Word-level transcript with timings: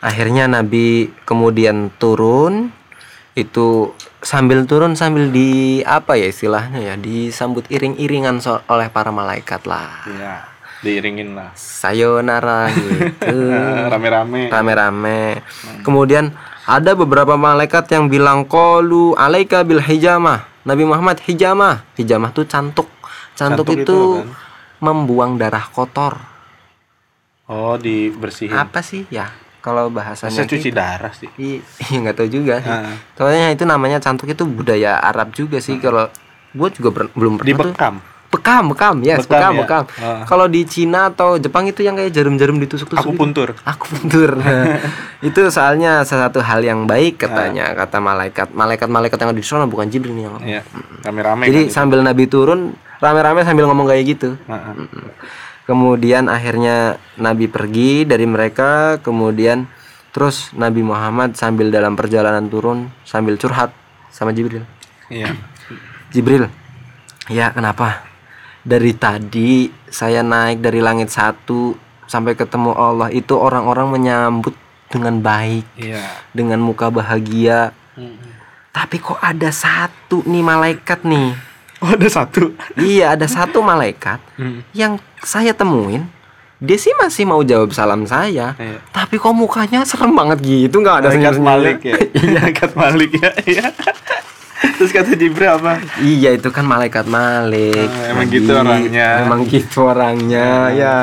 akhirnya 0.00 0.44
Nabi 0.46 1.12
kemudian 1.22 1.92
turun 1.94 2.72
itu 3.32 3.92
sambil 4.20 4.64
turun 4.64 4.92
sambil 4.92 5.28
di 5.28 5.48
apa 5.82 6.12
ya 6.14 6.26
istilahnya 6.26 6.80
ya 6.82 6.94
disambut 6.96 7.68
iring-iringan 7.68 8.36
so- 8.38 8.60
oleh 8.66 8.88
para 8.88 9.08
malaikat 9.10 9.64
lah 9.64 10.04
Iya. 10.06 10.34
Diiringin 10.80 11.36
lah. 11.36 11.52
sayonara 11.54 12.72
gitu 12.72 13.36
Rame-rame. 13.92 14.48
rame-rame 14.48 15.44
kemudian 15.80 16.32
ada 16.64 16.92
beberapa 16.94 17.36
malaikat 17.36 17.84
yang 17.90 18.08
bilang 18.08 18.42
kolu 18.42 19.12
alaika 19.14 19.60
bil 19.60 19.78
hijamah 19.78 20.48
Nabi 20.62 20.84
Muhammad 20.84 21.20
hijamah 21.20 21.84
hijamah 21.94 22.30
tuh 22.30 22.44
cantuk 22.44 22.88
cantuk, 23.34 23.64
Cantuk 23.64 23.66
itu, 23.70 23.84
itu 23.84 23.98
apaan? 24.18 24.32
membuang 24.80 25.32
darah 25.36 25.64
kotor 25.66 26.16
Oh, 27.44 27.74
dibersihin. 27.74 28.54
apa 28.54 28.80
sih 28.80 29.04
ya 29.08 29.28
kalau 29.60 29.88
bahasanya 29.88 30.40
Masa 30.40 30.48
cuci 30.48 30.68
gitu. 30.68 30.76
darah 30.76 31.12
sih. 31.12 31.28
I- 31.36 31.60
iya 31.84 31.96
nggak 32.00 32.16
tahu 32.16 32.28
juga 32.28 32.58
sih. 32.58 32.68
Heeh. 32.68 32.94
Soalnya 33.14 33.46
itu 33.50 33.64
namanya 33.64 33.96
cantuk 33.96 34.26
itu 34.26 34.42
budaya 34.42 34.96
Arab 34.98 35.30
juga 35.30 35.56
sih. 35.58 35.76
Kalau 35.76 36.08
gue 36.50 36.68
juga 36.72 36.88
ber- 36.90 37.12
belum 37.12 37.36
pernah 37.36 37.54
tuh. 37.54 37.70
Dibekam. 37.70 37.94
Bekam, 38.30 38.70
bekam, 38.70 39.02
yes, 39.02 39.26
Bekam 39.26 39.26
bekam, 39.26 39.52
ya? 39.52 39.58
bekam. 39.58 39.84
Ah. 39.98 40.22
Kalau 40.22 40.46
di 40.46 40.62
Cina 40.62 41.10
atau 41.10 41.34
Jepang 41.34 41.66
itu 41.66 41.82
yang 41.82 41.98
kayak 41.98 42.14
jarum-jarum 42.14 42.62
ditusuk-tusuk. 42.62 43.02
Aku 43.02 43.10
gitu. 43.10 43.18
puntur. 43.18 43.48
Aku 43.60 43.90
puntur. 43.90 44.38
Nah, 44.38 44.78
itu 45.26 45.50
soalnya 45.50 46.06
salah 46.06 46.30
satu 46.30 46.38
hal 46.38 46.62
yang 46.62 46.86
baik 46.86 47.18
katanya 47.20 47.74
kata 47.74 47.98
malaikat. 47.98 48.54
Malaikat-malaikat 48.54 49.18
yang 49.18 49.30
ada 49.30 49.36
di 49.36 49.42
sana 49.42 49.66
bukan 49.66 49.90
Jibril 49.90 50.14
nih 50.14 50.24
yang. 50.24 50.34
Iya. 50.40 50.62
Rame-rame 51.02 51.50
Jadi 51.50 51.58
kan 51.58 51.66
itu. 51.66 51.74
sambil 51.74 51.98
Nabi 52.00 52.24
turun, 52.24 52.70
rame-rame 52.96 53.42
sambil 53.42 53.66
ngomong 53.66 53.90
kayak 53.90 54.04
gitu. 54.08 54.38
Heeh. 54.38 54.74
Kemudian 55.70 56.26
akhirnya 56.26 56.98
Nabi 57.14 57.46
pergi 57.46 58.02
dari 58.02 58.26
mereka, 58.26 58.98
kemudian 58.98 59.70
terus 60.10 60.50
Nabi 60.58 60.82
Muhammad 60.82 61.38
sambil 61.38 61.70
dalam 61.70 61.94
perjalanan 61.94 62.50
turun 62.50 62.90
sambil 63.06 63.38
curhat 63.38 63.70
sama 64.10 64.34
Jibril. 64.34 64.66
Iya. 65.06 65.30
Jibril, 66.10 66.50
ya 67.30 67.54
kenapa? 67.54 68.02
Dari 68.66 68.98
tadi 68.98 69.70
saya 69.86 70.26
naik 70.26 70.58
dari 70.58 70.82
langit 70.82 71.14
satu 71.14 71.78
sampai 72.10 72.34
ketemu 72.34 72.74
Allah 72.74 73.14
itu 73.14 73.38
orang-orang 73.38 73.94
menyambut 73.94 74.58
dengan 74.90 75.22
baik, 75.22 75.70
Iya. 75.78 76.02
dengan 76.34 76.58
muka 76.58 76.90
bahagia. 76.90 77.70
Tapi 78.74 78.98
kok 78.98 79.22
ada 79.22 79.54
satu 79.54 80.26
nih 80.26 80.42
malaikat 80.42 81.06
nih? 81.06 81.30
Oh, 81.82 81.90
ada 81.90 82.06
satu. 82.06 82.52
Iya, 82.76 83.16
ada 83.16 83.24
satu 83.24 83.60
malaikat 83.60 84.20
Hmm. 84.36 84.60
yang 84.72 84.92
saya 85.18 85.50
temuin. 85.50 86.04
Dia 86.56 86.76
sih 86.76 86.92
masih 86.94 87.24
mau 87.24 87.40
jawab 87.40 87.72
salam 87.72 88.04
saya, 88.04 88.52
Iya. 88.52 88.84
tapi 88.90 89.16
kok 89.16 89.32
mukanya 89.32 89.80
serem 89.82 90.12
banget 90.12 90.38
gitu, 90.40 90.76
nggak 90.78 90.96
ada 90.98 91.08
Malaikat. 91.08 91.40
Malik 91.40 91.78
ya. 91.80 91.96
Malaikat 92.36 92.70
Malik 92.74 93.10
ya. 93.14 93.30
Iya. 93.42 93.66
Terus 94.76 94.92
kata 94.92 95.16
Jibril 95.16 95.48
apa? 95.50 95.80
Iya 95.98 96.36
itu 96.36 96.48
kan 96.48 96.64
malaikat 96.64 97.08
Malik. 97.08 97.88
Ah, 97.88 98.12
emang 98.12 98.28
Nabi. 98.28 98.36
gitu 98.36 98.50
orangnya. 98.52 99.08
Emang 99.18 99.40
gitu 99.46 99.78
orangnya. 99.82 100.48
Ya 100.70 100.94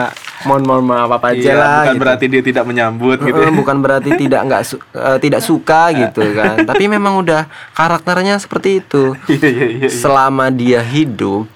mohon 0.48 0.64
mohon 0.64 0.86
maaf 0.86 1.12
apa 1.12 1.28
aja 1.30 1.44
Iya, 1.44 1.53
lah. 1.53 1.67
bukan 1.78 1.92
gitu. 1.92 2.02
berarti 2.02 2.26
dia 2.26 2.42
tidak 2.42 2.64
menyambut 2.64 3.17
gitu. 3.20 3.36
Eh, 3.38 3.44
ya. 3.44 3.52
bukan 3.52 3.78
berarti 3.78 4.09
tidak 4.22 4.42
nggak 4.44 4.64
su- 4.64 4.86
eh, 4.90 5.17
tidak 5.20 5.42
suka 5.42 5.81
gitu 5.92 6.23
kan. 6.31 6.64
Tapi 6.64 6.84
memang 6.88 7.20
udah 7.20 7.45
karakternya 7.73 8.38
seperti 8.38 8.80
itu. 8.80 9.12
Iya, 9.28 9.44
iya, 9.45 9.68
iya. 9.78 9.90
Selama 9.90 10.48
dia 10.48 10.80
hidup 10.80 11.52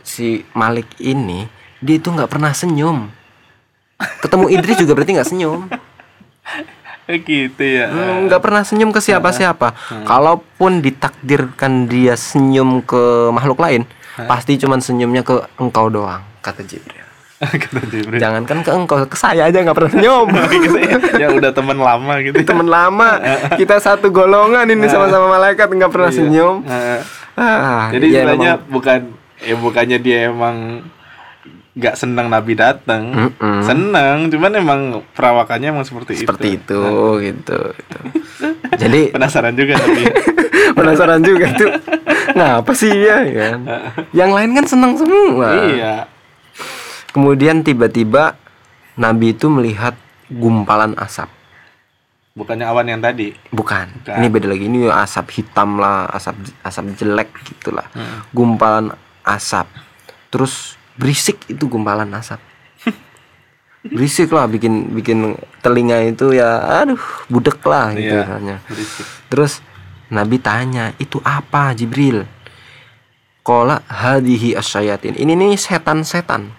si 0.00 0.46
Malik 0.52 0.86
ini 0.96 1.50
dia 1.78 1.96
itu 1.96 2.08
nggak 2.08 2.28
pernah 2.28 2.50
senyum. 2.52 3.10
Ketemu 3.98 4.46
Idris 4.48 4.78
juga 4.78 4.94
berarti 4.94 5.12
nggak 5.12 5.28
senyum. 5.28 5.66
Eh, 7.06 7.18
gitu 7.24 7.62
ya. 7.62 7.90
Hmm, 7.90 8.26
nggak 8.26 8.38
pernah 8.38 8.62
senyum 8.62 8.90
ke 8.90 9.00
siapa-siapa. 9.00 9.74
Kalaupun 10.04 10.78
ditakdirkan 10.78 11.86
dia 11.86 12.14
senyum 12.14 12.78
ke 12.80 13.02
makhluk 13.28 13.58
lain, 13.58 13.82
pasti 14.20 14.54
cuman 14.54 14.78
senyumnya 14.78 15.22
ke 15.22 15.34
engkau 15.56 15.88
doang, 15.88 16.22
kata 16.38 16.62
Jibril. 16.62 17.07
Jangankan 18.18 18.58
ke 18.60 18.70
engkau, 18.70 18.98
ke 19.04 19.14
saya 19.14 19.46
aja 19.46 19.58
nggak 19.58 19.76
pernah 19.76 19.92
senyum. 19.92 20.26
Gitu 20.48 20.76
ya. 20.76 20.96
ya 21.16 21.28
udah 21.30 21.50
teman 21.50 21.78
lama 21.78 22.14
gitu. 22.18 22.34
Temen 22.40 22.66
lama, 22.66 23.22
kita 23.60 23.78
satu 23.78 24.08
golongan 24.08 24.66
ini 24.66 24.86
sama-sama 24.86 25.30
malaikat 25.30 25.68
nggak 25.68 25.88
pernah 25.88 26.10
Iya. 26.10 26.18
senyum. 26.18 26.56
Heeh. 26.62 27.00
Ah, 27.34 27.86
Jadi 27.88 28.06
iya, 28.08 28.26
sebenarnya 28.26 28.52
memang. 28.56 28.66
bukan 28.68 28.98
ya 29.38 29.54
bukannya 29.54 29.98
dia 29.98 30.18
emang 30.28 30.82
nggak 31.72 31.94
senang 31.94 32.26
Nabi 32.26 32.58
datang, 32.58 33.02
Mm-mm. 33.30 33.62
senang, 33.62 34.26
cuman 34.26 34.50
emang 34.52 34.80
perawakannya 35.14 35.70
emang 35.70 35.86
seperti, 35.86 36.18
seperti 36.18 36.58
itu. 36.58 36.74
itu, 36.74 36.98
gitu. 37.22 37.58
gitu. 37.70 37.98
Jadi 38.74 39.00
Penasaran 39.14 39.54
juga 39.54 39.78
Nabi. 39.78 40.02
penasaran 40.74 41.22
juga 41.22 41.46
tuh. 41.54 41.70
Ngapa 42.28 42.72
sih 42.74 42.90
ya 42.90 43.22
kan? 43.24 43.58
Yang 44.10 44.30
lain 44.32 44.50
kan 44.52 44.64
senang 44.66 44.92
semua. 44.98 45.48
iya. 45.70 45.94
Kemudian 47.10 47.64
tiba-tiba 47.64 48.36
Nabi 48.94 49.32
itu 49.32 49.48
melihat 49.48 49.94
gumpalan 50.28 50.92
asap. 50.98 51.30
Bukannya 52.38 52.66
awan 52.70 52.86
yang 52.86 53.02
tadi. 53.02 53.34
Bukan. 53.50 54.04
Bukan. 54.04 54.14
Ini 54.14 54.26
beda 54.30 54.46
lagi. 54.46 54.64
Ini 54.70 54.86
asap 54.92 55.26
hitam 55.42 55.82
lah, 55.82 56.06
asap 56.12 56.38
asap 56.62 56.84
jelek 56.94 57.34
gitulah. 57.42 57.86
Hmm. 57.90 58.22
Gumpalan 58.30 58.94
asap. 59.26 59.66
Terus 60.30 60.78
berisik 60.94 61.42
itu 61.50 61.66
gumpalan 61.66 62.06
asap. 62.14 62.38
berisik 63.94 64.30
lah 64.30 64.46
bikin 64.46 64.94
bikin 64.94 65.34
telinga 65.62 65.98
itu 66.04 66.34
ya 66.34 66.82
aduh 66.82 67.00
budek 67.26 67.58
lah 67.66 67.90
gitu 67.96 68.14
Iya. 68.14 68.22
rasanya. 68.22 68.56
Berisik. 68.70 69.06
Terus 69.32 69.52
Nabi 70.08 70.40
tanya, 70.40 70.96
"Itu 70.96 71.20
apa, 71.20 71.74
Jibril?" 71.74 72.24
Kola 73.44 73.80
hadihi 73.88 74.52
asyayatin. 74.54 75.16
Ini 75.16 75.32
nih 75.32 75.56
setan-setan. 75.56 76.52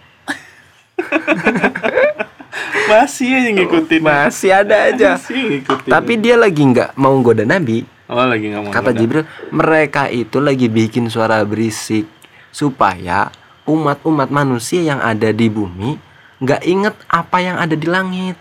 Masih 2.90 3.30
aja 3.38 3.50
ngikutin. 3.54 4.02
Masih 4.02 4.50
ada 4.50 4.76
aja. 4.90 5.16
Masih 5.16 5.62
ngikutin. 5.62 5.92
Tapi 5.94 6.14
dia 6.18 6.36
lagi 6.36 6.62
nggak 6.66 6.98
mau 6.98 7.14
goda 7.22 7.46
Nabi. 7.46 7.86
oh 8.10 8.26
lagi 8.26 8.50
nggak 8.50 8.62
mau. 8.66 8.72
Kata. 8.74 8.90
Jibril, 8.90 9.26
mereka 9.54 10.10
itu 10.10 10.42
lagi 10.42 10.66
bikin 10.66 11.06
suara 11.14 11.46
berisik 11.46 12.10
supaya 12.50 13.30
umat-umat 13.70 14.34
manusia 14.34 14.82
yang 14.82 14.98
ada 14.98 15.30
di 15.30 15.46
bumi 15.46 16.02
nggak 16.40 16.62
inget 16.66 16.96
apa 17.12 17.38
yang 17.38 17.62
ada 17.62 17.76
di 17.78 17.86
langit. 17.86 18.38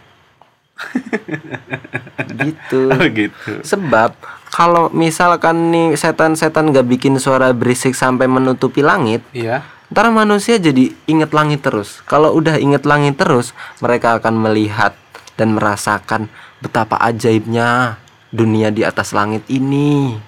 gitu. 2.46 2.88
Oh 2.88 3.04
gitu. 3.10 3.52
Sebab 3.66 4.14
kalau 4.48 4.88
misalkan 4.94 5.68
nih 5.68 5.98
setan-setan 5.98 6.70
nggak 6.72 6.86
bikin 6.88 7.18
suara 7.20 7.50
berisik 7.52 7.92
sampai 7.92 8.30
menutupi 8.30 8.80
langit, 8.80 9.20
Iya. 9.34 9.66
Ntar 9.88 10.08
manusia 10.08 10.56
jadi 10.56 10.92
inget 11.04 11.32
langit 11.32 11.60
terus. 11.60 12.04
Kalau 12.04 12.32
udah 12.32 12.56
inget 12.56 12.84
langit 12.84 13.16
terus, 13.16 13.52
mereka 13.78 14.16
akan 14.16 14.36
melihat 14.36 14.92
dan 15.34 15.54
merasakan 15.54 16.28
betapa 16.58 16.98
ajaibnya 17.00 17.96
dunia 18.28 18.68
di 18.68 18.82
atas 18.82 19.12
langit 19.12 19.46
ini. 19.48 20.18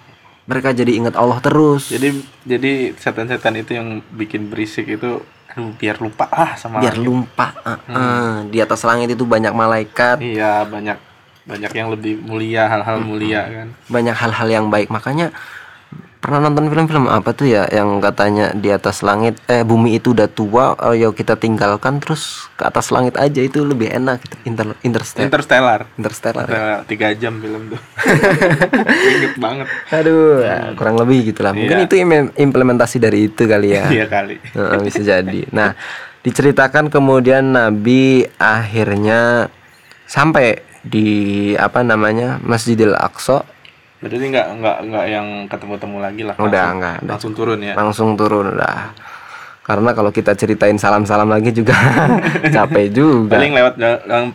Mereka 0.46 0.72
jadi 0.72 0.96
ingat 0.96 1.14
Allah 1.14 1.38
terus. 1.38 1.88
Jadi 1.88 2.10
jadi 2.42 2.72
setan-setan 2.96 3.54
itu 3.54 3.76
yang 3.76 4.00
bikin 4.10 4.48
berisik 4.48 4.88
itu 4.88 5.20
aduh 5.50 5.74
biar 5.74 5.98
lupa 5.98 6.30
ah 6.30 6.54
sama 6.54 6.78
biar 6.78 6.94
langit. 6.94 7.06
lupa. 7.06 7.46
eh, 7.60 7.78
eh. 7.90 8.34
Di 8.48 8.58
atas 8.58 8.80
langit 8.82 9.10
itu 9.10 9.26
banyak 9.26 9.50
malaikat, 9.50 10.22
Iya, 10.22 10.62
banyak 10.64 10.98
banyak 11.42 11.72
yang 11.74 11.88
lebih 11.90 12.22
mulia, 12.22 12.70
hal-hal 12.70 13.02
mulia 13.02 13.42
kan. 13.44 13.68
banyak 13.86 14.14
hal-hal 14.14 14.48
yang 14.48 14.66
baik. 14.70 14.86
Makanya 14.88 15.34
pernah 16.20 16.36
nonton 16.38 16.68
film-film 16.68 17.08
apa 17.08 17.32
tuh 17.32 17.48
ya 17.48 17.64
yang 17.66 17.96
katanya 17.98 18.52
di 18.52 18.68
atas 18.68 19.00
langit 19.00 19.40
eh 19.46 19.64
bumi 19.64 19.96
itu 19.96 20.12
udah 20.12 20.28
tua, 20.28 20.76
ayo 20.86 21.10
kita 21.10 21.32
tinggalkan 21.34 21.96
terus 21.96 22.44
ke 22.54 22.62
atas 22.62 22.88
langit 22.88 23.16
aja 23.16 23.40
itu 23.40 23.64
lebih 23.64 23.88
enak 23.88 24.20
gitu. 24.20 24.36
Inter 24.44 24.76
Interstellar. 24.80 25.24
Interstellar. 25.24 25.80
Interstellar. 25.96 26.44
ya. 26.44 26.52
Interstellar, 26.52 26.78
tiga 26.84 27.08
jam 27.14 27.34
film 27.36 27.62
tuh. 27.68 27.80
Inget 29.16 29.34
banget. 29.36 29.66
Aduh, 29.90 30.40
ya, 30.40 30.56
kurang 30.76 30.96
lebih 30.96 31.32
gitulah. 31.32 31.52
Mungkin 31.52 31.76
Iya. 31.78 31.86
itu 31.88 31.94
im- 31.96 32.32
implementasi 32.36 32.96
dari 32.96 33.26
itu 33.26 33.42
kali 33.44 33.68
ya. 33.72 33.88
Iya 33.88 34.04
kali. 34.06 34.36
Heeh, 34.44 34.78
bisa 34.84 35.00
jadi. 35.00 35.40
Nah, 35.50 35.72
diceritakan 36.20 36.92
kemudian 36.92 37.48
Nabi 37.48 38.28
akhirnya 38.36 39.48
sampai 40.04 40.60
di 40.80 41.08
apa 41.56 41.80
namanya 41.80 42.36
Masjidil 42.40 42.92
Aqsa 42.92 43.44
Berarti 44.00 44.26
nggak 44.26 44.46
nggak 44.56 44.76
nggak 44.86 45.04
yang 45.06 45.26
ketemu-temu 45.46 45.96
lagi 45.98 46.22
lah. 46.24 46.34
Udah, 46.34 46.48
Langsung- 46.48 46.76
nggak, 46.76 46.96
udah. 46.98 47.10
Langsung 47.12 47.32
turun 47.32 47.58
ya. 47.60 47.74
langsung 47.74 48.08
turun 48.14 48.46
udah. 48.50 48.78
Karena 49.60 49.90
kalau 49.92 50.10
kita 50.10 50.34
ceritain 50.34 50.74
salam-salam 50.74 51.28
lagi 51.28 51.52
juga 51.52 51.76
capek 52.56 52.90
juga. 52.90 53.36
Paling 53.36 53.52
lewat 53.54 53.74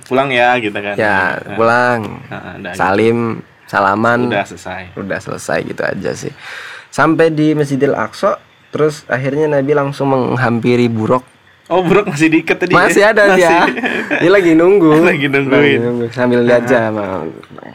pulang 0.06 0.30
ya 0.30 0.56
gitu 0.58 0.76
kan. 0.76 0.96
Ya, 0.96 1.36
Nah, 1.36 1.56
pulang. 1.56 2.00
nah, 2.30 2.56
udah, 2.56 2.72
Salim, 2.72 3.18
salaman, 3.66 4.30
udah 4.30 4.46
selesai. 4.46 4.94
udah 4.96 5.20
selesai 5.20 5.60
gitu 5.66 5.82
aja 5.82 6.12
sih 6.14 6.30
sampai 6.88 7.28
di 7.28 7.52
Masjidil 7.52 7.92
Aqsa 7.92 8.38
terus 8.70 9.04
akhirnya 9.06 9.50
Nabi 9.50 9.74
langsung 9.74 10.08
menghampiri 10.08 10.86
buruk 10.88 11.26
Oh, 11.66 11.82
Buruk 11.82 12.06
masih 12.06 12.30
diikat 12.30 12.62
tadi. 12.62 12.78
Masih 12.78 13.02
ya? 13.02 13.10
ada 13.10 13.34
dia. 13.34 13.66
Dia 14.22 14.30
lagi 14.30 14.54
nunggu. 14.54 15.02
Lagi 15.10 15.26
nungguin. 15.26 15.80
nunggu. 15.82 16.06
Sambil 16.14 16.46
lihat 16.46 16.70
jam. 16.70 16.94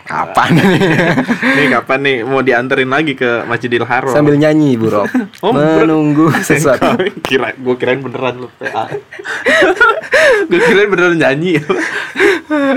Kapan 0.07 0.63
ini? 0.63 0.79
Nih 1.59 1.67
kapan 1.71 1.99
nih 2.03 2.17
mau 2.23 2.39
dianterin 2.39 2.87
lagi 2.87 3.19
ke 3.19 3.43
Masjidil 3.47 3.83
Haram? 3.83 4.15
Sambil 4.15 4.39
nyanyi, 4.39 4.79
Burok. 4.79 5.11
Oh, 5.43 5.51
Buruk. 5.51 5.87
Menunggu 5.87 6.27
sesuatu. 6.39 7.03
Kira 7.27 7.51
gua 7.59 7.75
kirain 7.75 7.99
beneran 7.99 8.47
lu 8.47 8.49
PA. 8.59 8.87
gua 10.47 10.61
kirain 10.61 10.89
beneran 10.91 11.19
nyanyi. 11.19 11.59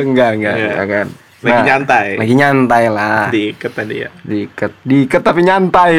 enggak, 0.01 0.29
enggak, 0.33 0.53
Iya. 0.57 0.65
enggak 0.65 0.85
kan. 0.89 1.07
Lagi 1.43 1.61
nyantai. 1.67 2.07
Lagi 2.17 2.33
nyantai 2.33 2.83
lah. 2.89 3.27
Diikat 3.29 3.71
tadi 3.75 3.95
ya. 4.01 4.09
Diikat, 4.25 4.71
diikat 4.81 5.21
tapi 5.21 5.45
nyantai. 5.45 5.93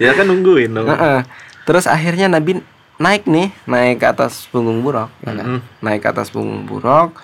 Ya 0.00 0.16
kan 0.16 0.24
nungguin 0.24 0.72
dong. 0.72 0.88
Terus 1.64 1.84
akhirnya 1.84 2.32
Nabi 2.32 2.56
naik 2.98 3.24
nih, 3.24 3.54
naik 3.64 4.02
ke 4.02 4.06
atas 4.06 4.46
punggung 4.50 4.82
buruk, 4.82 5.08
ya 5.22 5.32
kan? 5.32 5.46
Mm-mm. 5.46 5.60
naik 5.80 6.02
ke 6.02 6.08
atas 6.10 6.28
punggung 6.28 6.66
buruk. 6.66 7.14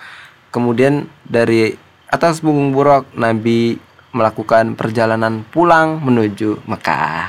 Kemudian 0.49 1.11
dari 1.21 1.75
atas 2.07 2.39
punggung 2.39 2.71
buruk 2.71 3.11
Nabi 3.13 3.75
melakukan 4.15 4.79
perjalanan 4.79 5.43
pulang 5.51 5.99
menuju 5.99 6.63
Mekah. 6.63 7.27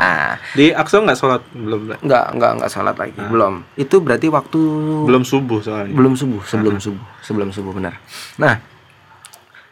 Nah, 0.00 0.40
Di 0.56 0.72
Aqsa 0.72 1.04
nggak 1.04 1.18
sholat 1.20 1.44
belum? 1.52 2.00
enggak 2.00 2.24
enggak 2.32 2.50
enggak 2.56 2.70
salat 2.72 2.96
lagi, 2.96 3.20
belum. 3.20 3.60
Itu 3.76 4.00
berarti 4.00 4.32
waktu 4.32 4.60
Belum 5.04 5.20
subuh 5.20 5.60
soalnya. 5.60 5.92
belum 5.92 6.16
subuh, 6.16 6.40
sebelum 6.48 6.80
subuh, 6.80 7.04
sebelum 7.20 7.52
subuh 7.52 7.76
benar. 7.76 8.00
Nah, 8.40 8.56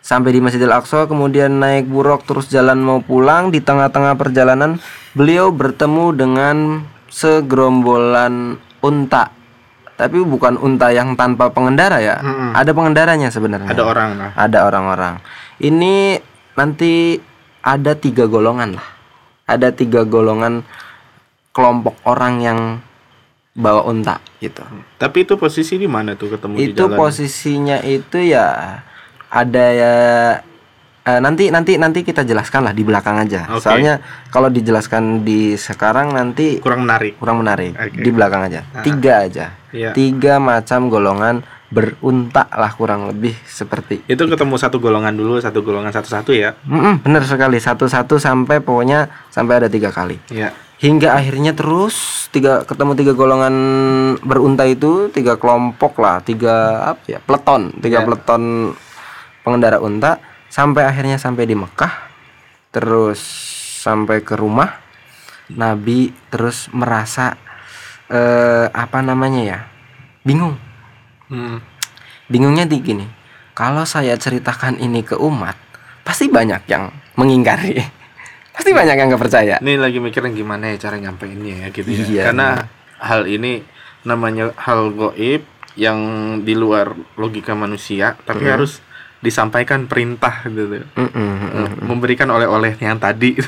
sampai 0.05 0.37
di 0.37 0.45
Masjidil 0.45 0.69
Aqsa 0.69 1.09
kemudian 1.09 1.57
naik 1.57 1.89
buruk 1.89 2.29
terus 2.29 2.53
jalan 2.53 2.77
mau 2.85 3.01
pulang 3.01 3.49
di 3.49 3.65
tengah-tengah 3.65 4.21
perjalanan 4.21 4.77
beliau 5.17 5.49
bertemu 5.49 6.13
dengan 6.13 6.57
segerombolan 7.13 8.57
unta. 8.81 9.29
Tapi 9.93 10.19
bukan 10.25 10.57
unta 10.59 10.89
yang 10.91 11.15
tanpa 11.15 11.53
pengendara 11.53 12.01
ya. 12.01 12.19
Mm-mm. 12.19 12.57
Ada 12.57 12.73
pengendaranya 12.73 13.29
sebenarnya. 13.29 13.69
Ada 13.71 13.85
orang 13.85 14.11
lah. 14.17 14.31
Ada 14.35 14.59
orang-orang. 14.67 15.15
Ini 15.61 16.19
nanti 16.57 17.21
ada 17.63 17.93
tiga 17.95 18.25
golongan 18.27 18.81
lah. 18.81 18.89
Ada 19.47 19.71
tiga 19.71 20.09
golongan 20.09 20.65
kelompok 21.53 22.01
orang 22.09 22.35
yang 22.41 22.59
bawa 23.53 23.85
unta 23.85 24.17
gitu. 24.41 24.65
Tapi 24.97 25.29
itu 25.29 25.37
posisi 25.37 25.77
di 25.77 25.85
mana 25.85 26.17
tuh 26.17 26.33
ketemu 26.33 26.57
di 26.57 26.73
itu 26.73 26.89
jalan? 26.89 26.97
posisinya 26.97 27.79
itu 27.85 28.19
ya 28.25 28.81
ada 29.29 29.65
ya 29.77 29.95
eh, 31.03 31.21
nanti 31.21 31.51
nanti 31.51 31.75
nanti 31.79 32.01
kita 32.03 32.23
jelaskan 32.23 32.71
lah 32.71 32.75
di 32.75 32.83
belakang 32.87 33.19
aja. 33.19 33.51
Oke. 33.51 33.63
Soalnya 33.63 33.99
kalau 34.31 34.49
dijelaskan 34.49 35.27
di 35.27 35.55
sekarang 35.55 36.15
nanti 36.15 36.63
kurang 36.63 36.87
menarik. 36.87 37.19
kurang 37.19 37.43
menarik. 37.43 37.75
Oke. 37.75 37.99
Di 37.99 38.11
belakang 38.11 38.43
aja. 38.47 38.61
Ah. 38.73 38.83
Tiga 38.87 39.27
aja. 39.27 39.47
Iya. 39.75 39.91
Tiga 39.93 40.39
macam 40.39 40.87
golongan 40.87 41.43
berunta 41.73 42.45
lah 42.53 42.69
kurang 42.77 43.09
lebih 43.09 43.33
seperti. 43.49 44.05
Itu 44.05 44.29
ketemu 44.29 44.61
satu 44.61 44.77
golongan 44.77 45.17
dulu, 45.17 45.41
satu 45.41 45.65
golongan 45.65 45.89
satu-satu 45.89 46.37
ya. 46.37 46.53
Mm-mm, 46.69 47.01
bener 47.01 47.25
sekali 47.25 47.57
satu-satu 47.57 48.21
sampai 48.21 48.61
pokoknya 48.61 49.09
sampai 49.33 49.65
ada 49.65 49.69
tiga 49.73 49.89
kali. 49.89 50.21
Iya. 50.29 50.53
Hingga 50.83 51.15
akhirnya 51.17 51.57
terus 51.57 52.29
tiga 52.29 52.67
ketemu 52.69 52.93
tiga 52.99 53.13
golongan 53.17 53.55
berunta 54.21 54.69
itu 54.69 55.09
tiga 55.09 55.39
kelompok 55.41 55.97
lah 56.03 56.21
tiga 56.21 56.85
apa 56.93 57.05
ya 57.07 57.19
peleton 57.23 57.71
tiga 57.79 58.03
Ya. 58.03 58.05
peleton 58.05 58.43
pengendara 59.47 59.79
unta 59.79 60.19
sampai 60.53 60.85
akhirnya 60.85 61.17
sampai 61.17 61.49
di 61.49 61.57
Mekah 61.57 62.13
terus 62.69 63.21
sampai 63.81 64.21
ke 64.21 64.37
rumah 64.37 64.77
Nabi 65.49 66.13
terus 66.29 66.69
merasa 66.71 67.37
eh, 68.07 68.69
apa 68.69 69.01
namanya 69.01 69.41
ya 69.43 69.59
bingung 70.23 70.57
Hmm. 71.27 71.65
bingungnya 72.29 72.69
di 72.69 72.77
gini 72.79 73.09
kalau 73.57 73.89
saya 73.89 74.13
ceritakan 74.15 74.77
ini 74.77 75.01
ke 75.01 75.17
umat 75.17 75.57
pasti 76.05 76.29
banyak 76.29 76.69
yang 76.69 76.93
mengingkari 77.17 77.81
pasti 78.55 78.77
banyak 78.77 79.01
yang 79.01 79.09
nggak 79.09 79.23
percaya 79.23 79.57
Ini 79.57 79.81
lagi 79.81 79.97
mikirin 79.97 80.37
gimana 80.37 80.69
ya 80.69 80.77
cara 80.77 81.01
nyampeinnya 81.01 81.65
ya 81.65 81.69
gitu 81.73 81.89
ya. 81.89 82.05
Iya, 82.05 82.23
Karena 82.29 82.49
hal 83.01 83.25
ini 83.25 83.65
namanya 84.05 84.53
hal 84.61 84.93
goib 84.93 85.49
yang 85.73 85.97
di 86.45 86.53
luar 86.53 86.93
logika 87.17 87.57
manusia, 87.57 88.13
tapi 88.29 88.45
Hmm. 88.45 88.61
harus 88.61 88.85
disampaikan 89.23 89.87
perintah 89.87 90.43
gitu. 90.45 90.83
Mm-mm, 90.93 91.15
mm-mm. 91.15 91.67
Memberikan 91.81 92.27
oleh-oleh 92.29 92.75
yang 92.77 92.99
tadi. 92.99 93.39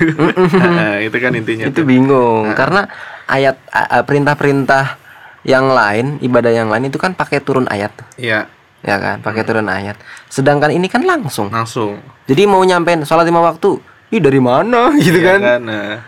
Nah, 0.54 0.96
itu 0.98 1.16
kan 1.18 1.34
intinya. 1.34 1.66
itu 1.66 1.74
tuh. 1.74 1.84
bingung 1.84 2.54
karena 2.54 2.86
ayat 3.26 3.58
perintah-perintah 4.04 4.96
yang 5.42 5.68
lain 5.68 6.16
ibadah 6.20 6.48
yang 6.48 6.68
lain 6.68 6.86
itu 6.86 6.96
kan 6.96 7.12
pakai 7.12 7.38
turun 7.38 7.66
ayat 7.66 7.92
Iya, 8.14 8.46
ya 8.80 8.96
kan 8.96 9.20
pakai 9.20 9.42
turun 9.42 9.66
ayat 9.66 9.96
sedangkan 10.26 10.70
ini 10.70 10.86
kan 10.86 11.02
langsung 11.02 11.48
langsung. 11.48 12.00
jadi 12.24 12.44
mau 12.44 12.60
nyampein 12.60 13.02
sholat 13.02 13.24
lima 13.24 13.42
waktu 13.42 13.76
Ih 14.08 14.20
dari 14.20 14.38
mana 14.38 14.92
gitu 15.00 15.18
Iya 15.18 15.36
kan 15.36 15.60
Nah, 15.60 16.00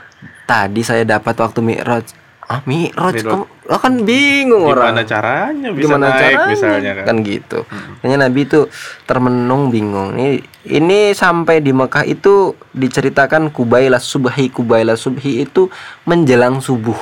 tadi 0.44 0.80
saya 0.80 1.02
dapat 1.02 1.34
waktu 1.34 1.58
mi'raj 1.60 2.06
ah 2.46 2.62
mi'raj 2.62 3.26
oh, 3.26 3.42
kan 3.76 3.98
bingung 4.00 4.62
orang 4.64 4.94
gimana 4.94 5.02
caranya 5.02 5.68
bisa 5.70 5.82
gimana 5.82 6.04
naik 6.06 6.14
caranya 6.14 6.46
misalnya 6.46 6.90
kan. 6.94 7.04
kan 7.04 7.16
gitu 7.20 7.58
makanya 7.98 8.18
Nabi 8.22 8.40
itu 8.40 8.60
termenung 9.02 9.62
bingung 9.68 10.14
ini 10.14 10.28
ini 10.64 11.10
sampai 11.10 11.58
di 11.58 11.70
Mekah 11.70 12.02
itu 12.04 12.54
diceritakan 12.70 13.50
kubaila 13.50 13.98
subhi 13.98 14.46
kubaila 14.48 14.94
subhi 14.94 15.42
itu 15.42 15.66
menjelang 16.02 16.58
subuh 16.58 16.94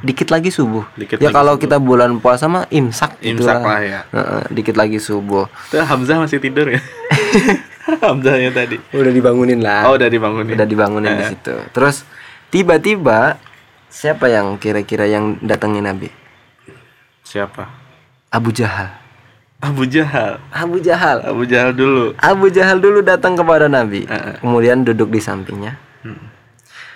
dikit 0.00 0.28
lagi 0.28 0.48
subuh 0.48 0.88
Dikit 0.94 1.18
ya 1.18 1.28
lagi 1.28 1.34
kalau 1.34 1.54
subuh. 1.54 1.62
kita 1.62 1.76
bulan 1.76 2.16
puasa 2.16 2.44
mah 2.46 2.64
imsak 2.66 3.20
gitu 3.20 3.44
Imsak 3.44 3.60
lah 3.60 3.80
ya. 3.80 4.00
Dikit 4.48 4.74
lagi 4.74 4.96
subuh 4.96 5.44
Tuh 5.68 5.80
Hamzah 5.80 6.16
masih 6.18 6.40
tidur 6.40 6.68
ya. 6.68 6.80
Hamzahnya 8.02 8.50
tadi. 8.50 8.80
udah 8.90 9.12
dibangunin 9.12 9.60
lah 9.60 9.86
Oh, 9.86 9.94
udah 9.94 10.08
dibangunin. 10.08 10.56
udah 10.56 10.64
dibangunin 10.64 11.12
di 11.12 11.22
Eh. 11.22 11.30
situ 11.30 11.54
terus 11.70 12.02
tiba-tiba 12.48 13.36
siapa 13.96 14.28
yang 14.28 14.60
kira-kira 14.60 15.08
yang 15.08 15.40
datangin 15.40 15.80
Nabi 15.82 16.12
Siapa? 17.22 17.64
Abu 18.28 18.52
Jahal 18.52 18.92
Abu 19.56 19.88
Jahal. 19.88 20.36
Abu 20.52 20.76
Jahal 20.78 21.24
Abu 21.24 21.42
Jahal 21.42 21.72
dulu. 21.72 22.12
Abu 22.20 22.52
Jahal 22.52 22.76
dulu 22.76 23.00
datang 23.00 23.32
kepada 23.34 23.66
Nabi, 23.66 24.04
Heeh. 24.04 24.36
kemudian 24.38 24.84
duduk 24.84 25.08
di 25.08 25.18
sampingnya, 25.18 25.80
Hmm. 26.04 26.28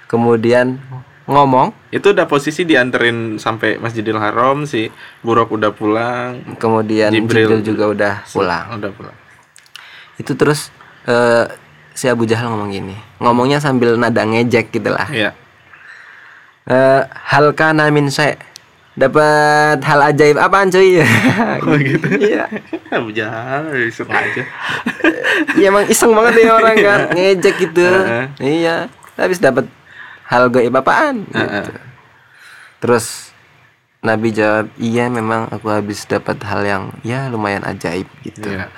kemudian 0.05 0.77
ngomong, 1.25 1.73
Itu 1.89 2.13
udah 2.13 2.29
posisi 2.29 2.63
dianterin 2.63 3.41
sampai 3.41 3.81
Masjidil 3.81 4.21
Haram 4.21 4.69
si 4.69 4.93
Buruk 5.25 5.57
udah 5.57 5.73
pulang. 5.73 6.45
kemudian 6.61 7.09
Jibril, 7.11 7.49
Jibril. 7.49 7.65
juga 7.65 7.85
udah 7.89 8.15
pulang. 8.29 8.77
Udah 8.77 8.93
pulang. 8.93 9.17
Itu 10.15 10.37
terus 10.37 10.69
eh, 11.09 11.49
si 11.91 12.07
Abu 12.07 12.29
Jahal 12.29 12.53
ngomong 12.53 12.71
gini, 12.71 12.95
ngomongnya 13.19 13.57
sambil 13.59 13.97
nada 13.97 14.21
ngejek 14.21 14.69
gitu 14.71 14.93
lah. 14.93 15.09
Iya. 15.09 15.33
Eh, 16.71 17.03
hal 17.03 17.51
kana 17.59 17.91
min 17.91 18.07
syai' 18.07 18.39
dapat 18.95 19.83
hal 19.83 20.01
ajaib 20.15 20.39
apaan 20.39 20.71
cuy? 20.71 21.03
Oh 21.67 21.75
gitu. 21.83 22.07
Iya. 22.15 22.47
Abu 22.97 23.11
Jahal 23.11 23.75
iseng 23.91 24.07
aja. 24.07 24.45
Iya 25.57 25.73
emang 25.73 25.89
iseng 25.89 26.13
banget 26.13 26.43
nih 26.43 26.53
orang 26.53 26.77
kan 26.79 27.01
ngejek 27.17 27.57
gitu. 27.59 27.87
Heeh. 27.87 28.25
Iya. 28.39 28.77
Habis 29.17 29.41
dapat 29.41 29.67
hal 30.31 30.47
gaib 30.53 30.75
apaan? 30.79 31.27
Heeh. 31.33 31.65
Gitu. 31.65 31.73
Terus 32.81 33.07
Nabi 34.01 34.33
jawab, 34.33 34.69
"Iya 34.77 35.09
memang 35.09 35.49
aku 35.51 35.69
habis 35.69 36.05
dapat 36.07 36.39
hal 36.45 36.63
yang 36.65 36.83
ya 37.03 37.27
lumayan 37.33 37.65
ajaib 37.67 38.07
gitu." 38.23 38.47
Iya. 38.47 38.69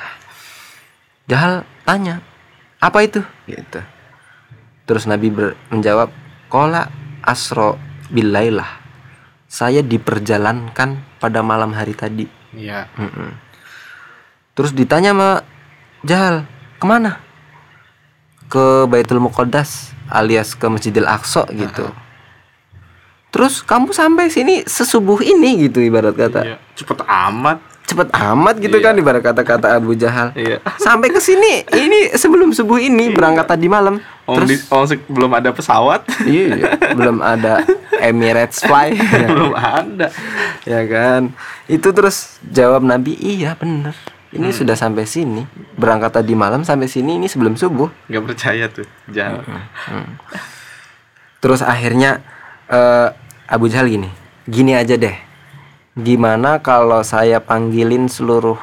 Jahal 1.29 1.67
tanya, 1.85 2.23
"Apa 2.79 3.05
itu?" 3.05 3.21
gitu. 3.45 3.81
Terus 4.87 5.05
Nabi 5.07 5.29
menjawab, 5.71 6.11
"Kola 6.47 6.89
asro 7.23 7.79
bilailah." 8.11 8.83
Saya 9.53 9.85
diperjalankan 9.85 11.21
pada 11.21 11.41
malam 11.45 11.77
hari 11.77 11.93
tadi. 11.93 12.25
Iya. 12.57 12.89
Mm-mm. 12.97 13.37
Terus 14.57 14.73
ditanya 14.73 15.13
sama 15.13 15.31
Jahal, 16.05 16.45
ke 16.77 16.85
mana? 16.85 17.21
Ke 18.51 18.85
Baitul 18.91 19.23
Muqaddas 19.23 19.93
alias 20.13 20.53
ke 20.53 20.69
Masjidil 20.69 21.09
Aqsa 21.09 21.49
gitu. 21.53 21.89
Terus 23.33 23.65
kamu 23.65 23.97
sampai 23.97 24.29
sini 24.29 24.61
sesubuh 24.69 25.25
ini 25.25 25.69
gitu 25.69 25.81
ibarat 25.81 26.13
kata. 26.13 26.41
Iya. 26.45 26.57
Cepet 26.77 27.01
amat. 27.09 27.72
Cepet 27.93 28.09
amat 28.11 28.55
gitu 28.57 28.73
Iya. 28.75 28.85
kan 28.85 28.95
ibarat 28.95 29.21
kata-kata 29.21 29.67
Abu 29.75 29.93
Jahal. 29.93 30.33
Iya. 30.33 30.59
Sampai 30.77 31.09
ke 31.09 31.19
sini 31.19 31.63
ini 31.69 32.11
sebelum 32.11 32.51
subuh 32.51 32.77
ini 32.77 33.09
berangkat 33.09 33.47
tadi 33.47 33.67
malam. 33.67 34.01
Om, 34.23 34.39
di, 34.41 34.55
Terus 34.55 34.71
om 34.71 34.85
se- 34.85 35.03
belum 35.05 35.31
ada 35.31 35.51
pesawat. 35.51 36.07
iya, 36.25 36.47
iya, 36.55 36.67
belum 36.91 37.19
ada 37.19 37.67
Emirates 37.99 38.61
fly. 38.61 38.95
belum 39.29 39.53
ada. 39.53 40.09
ya 40.63 40.81
kan 40.85 41.35
itu 41.67 41.89
terus 41.91 42.39
jawab 42.45 42.81
Nabi 42.81 43.13
iya 43.15 43.53
bener 43.53 43.99
ini 44.31 44.47
Hmm. 44.47 44.55
sudah 44.55 44.73
sampai 44.73 45.05
sini 45.05 45.43
berangkat 45.75 46.15
tadi 46.15 46.33
malam 46.33 46.63
sampai 46.63 46.87
sini 46.87 47.19
ini 47.19 47.27
sebelum 47.27 47.53
subuh 47.53 47.91
Gak 48.07 48.23
percaya 48.25 48.65
tuh. 48.67 48.87
Jangan. 49.07 49.43
terus 51.39 51.61
akhirnya 51.61 52.23
eh, 52.67 53.09
Abu 53.45 53.67
Jahal 53.67 53.91
gini 53.91 54.09
gini 54.45 54.73
aja 54.73 54.95
deh 54.95 55.15
gimana 55.95 56.57
kalau 56.59 57.01
saya 57.03 57.37
panggilin 57.39 58.07
seluruh 58.07 58.57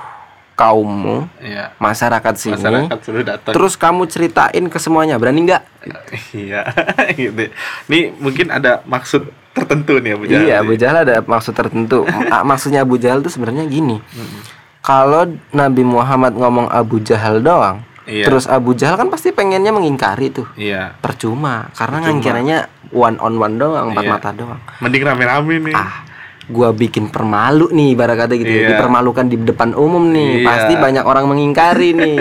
kaummu 0.56 1.30
Iya. 1.40 1.72
masyarakat 1.78 2.34
sini 2.36 2.58
Masyarakat 2.58 3.00
sudah 3.00 3.24
datang. 3.24 3.54
terus 3.54 3.74
kamu 3.74 4.04
ceritain 4.06 4.66
ke 4.66 4.78
semuanya 4.78 5.16
berani 5.16 5.46
nggak 5.46 5.64
Iya, 6.32 6.68
gitu. 7.16 7.48
Nih 7.88 8.12
mungkin 8.14 8.50
ada 8.50 8.84
maksud 8.84 9.24
tertentu 9.50 9.98
nih 9.98 10.14
Abu 10.14 10.26
Jahal. 10.26 10.44
iya. 10.44 10.56
Abu 10.58 10.74
Jahal 10.76 10.98
ada 11.02 11.22
maksud 11.22 11.54
tertentu 11.54 12.04
maksudnya 12.44 12.82
Abu 12.82 12.98
Jahal 12.98 13.22
tuh 13.22 13.30
sebenarnya 13.30 13.64
gini 13.66 14.04
kalau 14.80 15.24
Nabi 15.52 15.82
Muhammad 15.82 16.34
ngomong 16.34 16.68
Abu 16.68 17.00
Jahal 17.00 17.40
doang 17.40 17.86
Iya. 18.04 18.26
terus 18.26 18.44
Abu 18.44 18.74
Jahal 18.74 18.98
kan 18.98 19.08
pasti 19.08 19.30
pengennya 19.30 19.70
mengingkari 19.70 20.34
tuh 20.34 20.50
Iya. 20.58 20.98
percuma 20.98 21.70
karena 21.72 22.02
Percuma. 22.02 22.10
ngingkarinnya 22.10 22.60
one 22.90 23.16
on 23.16 23.38
one 23.38 23.56
doang 23.56 23.94
empat 23.94 24.02
Iya. 24.02 24.12
mata 24.12 24.30
doang 24.34 24.60
Mending 24.82 25.04
rame-rame 25.06 25.56
nih. 25.62 25.76
ah 25.78 26.09
gua 26.50 26.70
bikin 26.70 27.08
permalu 27.08 27.70
nih 27.70 27.94
ibarat 27.94 28.18
kata 28.18 28.34
gitu 28.34 28.50
ya, 28.50 28.60
Iya. 28.60 28.70
dipermalukan 28.74 29.26
di 29.26 29.38
depan 29.40 29.72
umum 29.72 30.10
nih. 30.10 30.42
Iya. 30.42 30.46
pasti 30.46 30.74
banyak 30.76 31.04
orang 31.04 31.26
mengingkari 31.26 31.90
nih. 31.94 32.20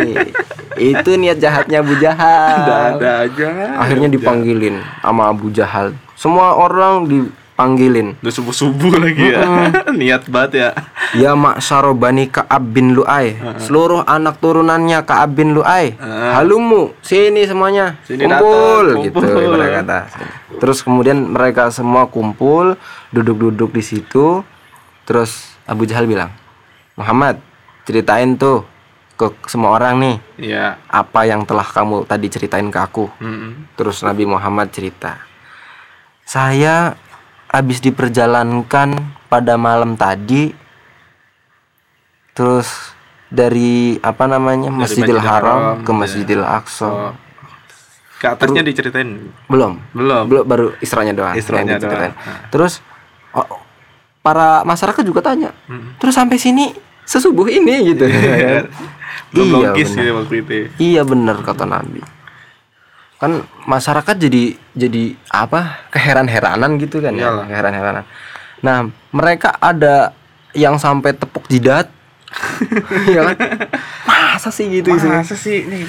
Itu 0.77 1.11
niat 1.15 1.37
jahatnya 1.37 1.81
Abu 1.81 1.97
Jahal. 1.97 2.63
Ada-ada 2.63 3.11
aja. 3.25 3.49
akhirnya 3.79 4.07
dipanggilin 4.07 4.79
sama 5.01 5.27
Abu 5.27 5.51
Jahal. 5.51 5.91
Semua 6.15 6.55
orang 6.55 7.07
dipanggilin. 7.07 8.15
Udah 8.19 8.31
subuh-subuh 8.33 8.95
lagi 8.97 9.33
ya. 9.33 9.43
Niat 9.99 10.31
banget 10.31 10.53
ya. 10.55 10.69
ya 11.17 11.33
maksaro 11.33 11.97
bani 11.97 12.29
Ka'ab 12.29 12.63
bin 12.69 12.93
Lu'ai 12.93 13.35
seluruh 13.59 14.05
anak 14.05 14.39
turunannya 14.39 15.03
Ka'ab 15.03 15.33
bin 15.33 15.51
Lu'ai 15.51 15.97
halumu 16.37 16.95
sini 17.01 17.43
semuanya. 17.43 17.97
Sini 18.05 18.23
kumpul, 18.23 18.85
datang, 18.93 19.05
gitu 19.09 19.17
kumpul. 19.19 19.43
ibarat 19.43 19.71
kata. 19.83 19.99
Terus 20.59 20.79
kemudian 20.83 21.19
mereka 21.25 21.71
semua 21.71 22.07
kumpul 22.07 22.75
duduk-duduk 23.11 23.73
di 23.73 23.83
situ 23.83 24.45
terus 25.05 25.57
Abu 25.65 25.89
Jahal 25.89 26.05
bilang 26.05 26.29
Muhammad 26.95 27.41
ceritain 27.85 28.37
tuh 28.37 28.65
ke 29.19 29.27
semua 29.51 29.75
orang 29.75 29.99
nih 29.99 30.17
Iya. 30.39 30.79
apa 30.87 31.27
yang 31.27 31.43
telah 31.43 31.67
kamu 31.67 32.07
tadi 32.07 32.31
ceritain 32.31 32.69
ke 32.71 32.79
aku 32.79 33.11
Mm-mm. 33.19 33.75
Terus 33.75 34.07
Nabi 34.07 34.23
Muhammad 34.23 34.71
cerita, 34.71 35.19
saya 36.23 36.95
habis 37.49 37.81
diperjalankan 37.81 38.95
pada 39.27 39.55
malam 39.57 39.97
tadi, 39.97 40.53
terus 42.37 42.95
dari 43.29 43.99
apa 44.01 44.25
namanya 44.25 44.71
Dari 44.71 44.79
Masjidil 44.87 45.21
Haram 45.21 45.59
Haram, 45.81 45.85
ke 45.85 45.93
ya. 45.93 45.97
Masjidil 45.99 46.45
Aqsa. 46.45 46.89
Oh. 46.89 47.13
Ke 48.19 48.35
atasnya 48.35 48.67
diceritain. 48.67 49.31
Belum, 49.47 49.79
Belum. 49.95 50.27
belum 50.27 50.43
baru 50.43 50.67
Isranya 50.83 51.15
doang. 51.15 51.35
Isranya 51.39 51.79
doang. 51.79 52.11
Nah. 52.15 52.51
Terus 52.51 52.83
para 54.19 54.63
masyarakat 54.63 55.03
juga 55.03 55.21
tanya, 55.23 55.51
terus 55.97 56.13
sampai 56.13 56.37
sini 56.37 56.75
sesubuh 57.03 57.47
ini 57.47 57.95
gitu. 57.95 58.05
Belum 59.33 59.47
Iya, 59.47 59.57
logis 59.73 59.89
benar. 59.93 60.05
ya 60.05 60.13
waktu 60.15 60.35
itu. 60.41 60.53
Iya 60.79 61.03
benar 61.05 61.37
kata 61.41 61.65
Nabi. 61.65 62.01
Kan 63.19 63.43
masyarakat 63.67 64.15
jadi 64.15 64.43
jadi 64.73 65.05
apa? 65.29 65.85
keheran-heranan 65.91 66.79
gitu 66.79 67.01
kan 67.01 67.13
ya, 67.13 67.29
Iyalah. 67.29 67.45
keheran-heranan. 67.45 68.05
Nah, 68.59 68.79
mereka 69.11 69.53
ada 69.59 70.15
yang 70.53 70.79
sampai 70.79 71.13
tepuk 71.13 71.45
jidat. 71.47 71.91
Iya 73.09 73.33
kan? 73.33 73.37
Masa 74.05 74.49
sih 74.49 74.69
gitu? 74.71 74.93
Masa 74.93 75.35
sih 75.35 75.65
nih? 75.65 75.85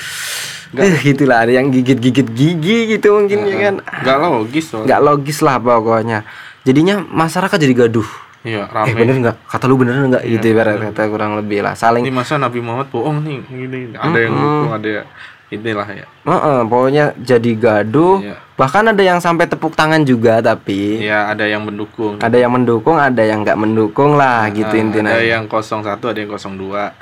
Eh, 0.70 0.94
gitulah 1.02 1.44
ada 1.44 1.52
yang 1.52 1.68
gigit-gigit 1.70 2.30
gigi 2.30 2.78
gitu 2.94 3.14
mungkin 3.14 3.42
ya 3.46 3.56
kan. 3.58 3.76
Gak 4.06 4.18
logis 4.20 4.66
soalnya. 4.70 4.86
Nggak 4.86 5.02
logis 5.02 5.38
lah 5.42 5.58
pokoknya. 5.58 6.20
Jadinya 6.62 7.00
masyarakat 7.00 7.58
jadi 7.58 7.74
gaduh. 7.78 8.10
Iya, 8.40 8.64
Eh 8.64 8.72
rame. 8.72 8.96
bener 8.96 9.16
nggak? 9.20 9.36
Kata 9.46 9.68
lu 9.68 9.76
bener 9.76 10.00
nggak? 10.00 10.24
gitu 10.24 10.46
ibarat 10.50 10.80
kata 10.82 11.08
kurang 11.08 11.36
lebih 11.36 11.60
lah. 11.60 11.76
Saling 11.76 12.04
Ini 12.04 12.14
masa 12.14 12.40
Nabi 12.40 12.60
Muhammad 12.60 12.88
bohong 12.88 13.20
nih, 13.20 13.40
gini. 13.46 13.80
Ada 13.92 14.18
yang 14.18 14.34
dukung, 14.34 14.72
ada 14.74 14.90
ya. 14.90 15.04
Inilah 15.50 15.90
ya. 15.90 16.06
Heeh, 16.06 16.60
pokoknya 16.64 17.06
jadi 17.18 17.52
gaduh. 17.54 18.22
Iya. 18.22 18.38
Bahkan 18.54 18.84
ada 18.88 19.02
yang 19.02 19.18
sampai 19.18 19.44
tepuk 19.44 19.74
tangan 19.74 20.04
juga 20.04 20.40
tapi 20.40 21.02
Iya, 21.02 21.26
ada 21.28 21.44
yang 21.44 21.66
mendukung. 21.66 22.16
ada 22.16 22.38
yang 22.38 22.52
mendukung, 22.54 22.96
ada 22.96 23.20
yang 23.20 23.42
nggak 23.42 23.58
mendukung 23.58 24.14
lah 24.14 24.46
gitu 24.52 24.70
Ah, 24.70 24.80
intinya. 24.80 25.12
Ada 25.12 25.26
yang 25.26 25.44
01, 25.46 25.84
ada 26.06 26.20
yang 26.22 26.32
02. 26.32 26.94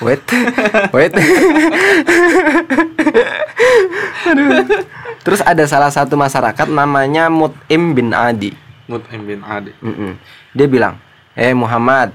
Wait, 0.00 0.22
wait. 0.96 1.12
Aduh. 4.26 4.48
Terus 5.20 5.40
ada 5.42 5.64
salah 5.64 5.90
satu 5.90 6.14
masyarakat 6.14 6.66
namanya 6.66 7.28
Mut'im 7.28 7.92
bin 7.92 8.12
Adi. 8.12 8.52
Mut'im 8.90 9.22
bin 9.22 9.40
Adi. 9.40 9.70
Mm-mm. 9.78 10.18
Dia 10.50 10.66
bilang, 10.66 10.98
eh 11.32 11.54
Muhammad, 11.54 12.10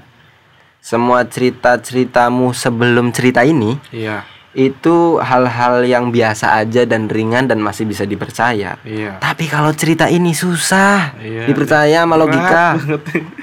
semua 0.78 1.24
cerita-ceritamu 1.24 2.52
sebelum 2.52 3.10
cerita 3.10 3.42
ini 3.42 3.80
Iya, 3.90 4.22
itu 4.52 5.16
hal-hal 5.18 5.82
yang 5.82 6.08
biasa 6.08 6.56
aja 6.56 6.84
dan 6.84 7.08
ringan 7.08 7.44
dan 7.44 7.58
masih 7.58 7.84
bisa 7.84 8.04
dipercaya. 8.04 8.76
iya. 8.84 9.16
Tapi 9.18 9.48
kalau 9.48 9.72
cerita 9.72 10.06
ini 10.06 10.30
susah 10.32 11.16
Iya. 11.18 11.48
dipercaya 11.48 12.04
sama 12.04 12.14
logika. 12.14 12.76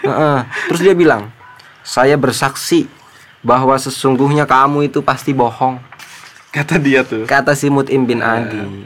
Heeh. 0.05 0.37
Terus 0.69 0.81
dia 0.81 0.93
bilang, 0.93 1.33
saya 1.81 2.15
bersaksi 2.15 2.85
bahwa 3.43 3.75
sesungguhnya 3.75 4.47
kamu 4.47 4.87
itu 4.87 5.03
pasti 5.03 5.35
bohong. 5.35 5.81
Kata 6.53 6.77
dia 6.77 7.01
tuh. 7.01 7.25
Kata 7.25 7.57
si 7.57 7.65
Mut'im 7.67 8.05
bin 8.05 8.21
Adi. 8.21 8.85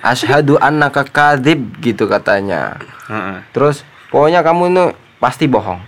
Ashadu 0.00 0.56
annaka 0.56 1.04
kadzib 1.04 1.76
gitu 1.80 2.08
katanya. 2.08 2.80
Heeh. 3.08 3.44
Terus 3.52 3.84
pokoknya 4.08 4.40
kamu 4.40 4.62
itu 4.72 4.84
pasti 5.20 5.44
bohong. 5.44 5.80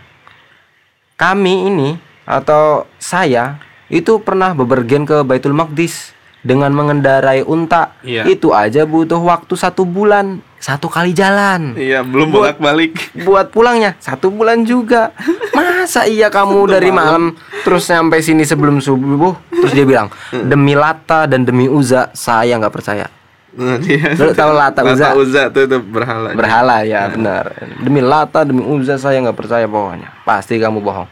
Kami 1.16 1.70
ini 1.70 1.88
atau 2.28 2.84
saya 2.98 3.58
itu 3.88 4.20
pernah 4.20 4.56
bepergian 4.56 5.04
ke 5.04 5.20
Baitul 5.22 5.54
Maqdis 5.56 6.12
dengan 6.42 6.74
mengendarai 6.74 7.46
unta. 7.46 7.94
Iya. 8.02 8.26
Itu 8.26 8.50
aja 8.50 8.82
butuh 8.82 9.22
waktu 9.22 9.54
satu 9.54 9.86
bulan, 9.86 10.42
satu 10.58 10.90
kali 10.90 11.14
jalan. 11.14 11.78
Iya, 11.78 12.02
belum 12.02 12.34
Buat- 12.34 12.58
bolak-balik. 12.58 12.92
Buat 13.22 13.54
pulangnya 13.54 13.94
satu 14.02 14.28
bulan 14.34 14.66
juga. 14.66 15.14
Masa 15.54 16.04
iya 16.06 16.28
kamu 16.30 16.66
dari 16.66 16.90
malam 16.90 17.34
terus 17.62 17.86
sampai 17.86 18.20
sini 18.20 18.42
sebelum 18.42 18.82
subuh? 18.82 19.38
Terus 19.50 19.72
dia 19.72 19.86
bilang 19.86 20.10
demi 20.30 20.74
Lata 20.74 21.30
dan 21.30 21.46
demi 21.46 21.70
Uza 21.70 22.10
saya 22.12 22.58
nggak 22.58 22.74
percaya. 22.74 23.06
Nah, 23.52 23.76
dia. 23.76 24.16
Lu 24.16 24.32
tahu 24.32 24.52
Lata 24.52 24.80
Uzza? 24.82 25.12
Uzza 25.12 25.42
tuh 25.48 25.62
itu 25.62 25.76
berhala. 25.78 26.32
Berhala 26.32 26.76
ya 26.82 27.06
benar. 27.06 27.52
Demi 27.78 28.00
Lata 28.00 28.42
demi 28.42 28.60
Uzza 28.60 28.96
saya 28.96 29.20
nggak 29.20 29.36
percaya 29.36 29.66
pokoknya. 29.66 30.08
Pasti 30.22 30.56
kamu 30.56 30.80
bohong. 30.80 31.08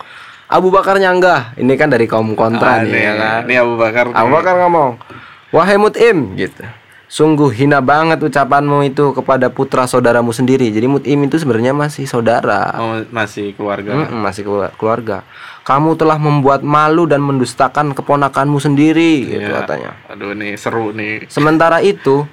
Abu 0.47 0.68
Bakarnya 0.68 1.09
enggak. 1.09 1.54
Ini 1.54 1.73
kan 1.75 1.87
dari 1.87 2.04
kaum 2.04 2.32
kontra 2.32 2.80
Ah, 2.80 2.82
nih 2.82 2.90
ya 2.90 3.14
kan. 3.14 3.40
Ini 3.44 3.54
Abu 3.61 3.75
Bakar. 3.76 4.04
nih. 4.06 4.16
Abu 4.16 4.28
Bakar 4.32 4.54
ngomong, 4.59 4.90
"Wahai 5.50 5.76
Mut'im," 5.76 6.35
gitu. 6.35 6.64
Sungguh 7.06 7.50
hina 7.50 7.78
banget 7.78 8.18
ucapanmu 8.18 8.82
itu 8.85 9.11
kepada 9.11 9.47
putra 9.47 9.82
saudaramu 9.85 10.30
sendiri. 10.30 10.70
Jadi 10.70 10.87
Mut'im 10.87 11.18
itu 11.20 11.37
sebenarnya 11.37 11.70
masih 11.70 12.02
saudara. 12.04 12.70
Oh, 12.75 13.02
masih 13.11 13.50
keluarga. 13.52 13.94
Mm-mm, 14.00 14.16
masih 14.16 14.42
kelu- 14.42 14.75
keluarga. 14.75 15.26
Kamu 15.61 15.95
telah 15.95 16.17
membuat 16.17 16.61
malu 16.61 17.05
dan 17.05 17.21
mendustakan 17.21 17.93
keponakanmu 17.93 18.57
sendiri, 18.57 19.29
gitu 19.29 19.45
Iya. 19.47 19.61
katanya. 19.61 19.90
Aduh 20.07 20.33
nih 20.33 20.55
seru 20.55 20.90
nih. 20.90 21.26
Sementara 21.26 21.79
itu, 21.81 22.25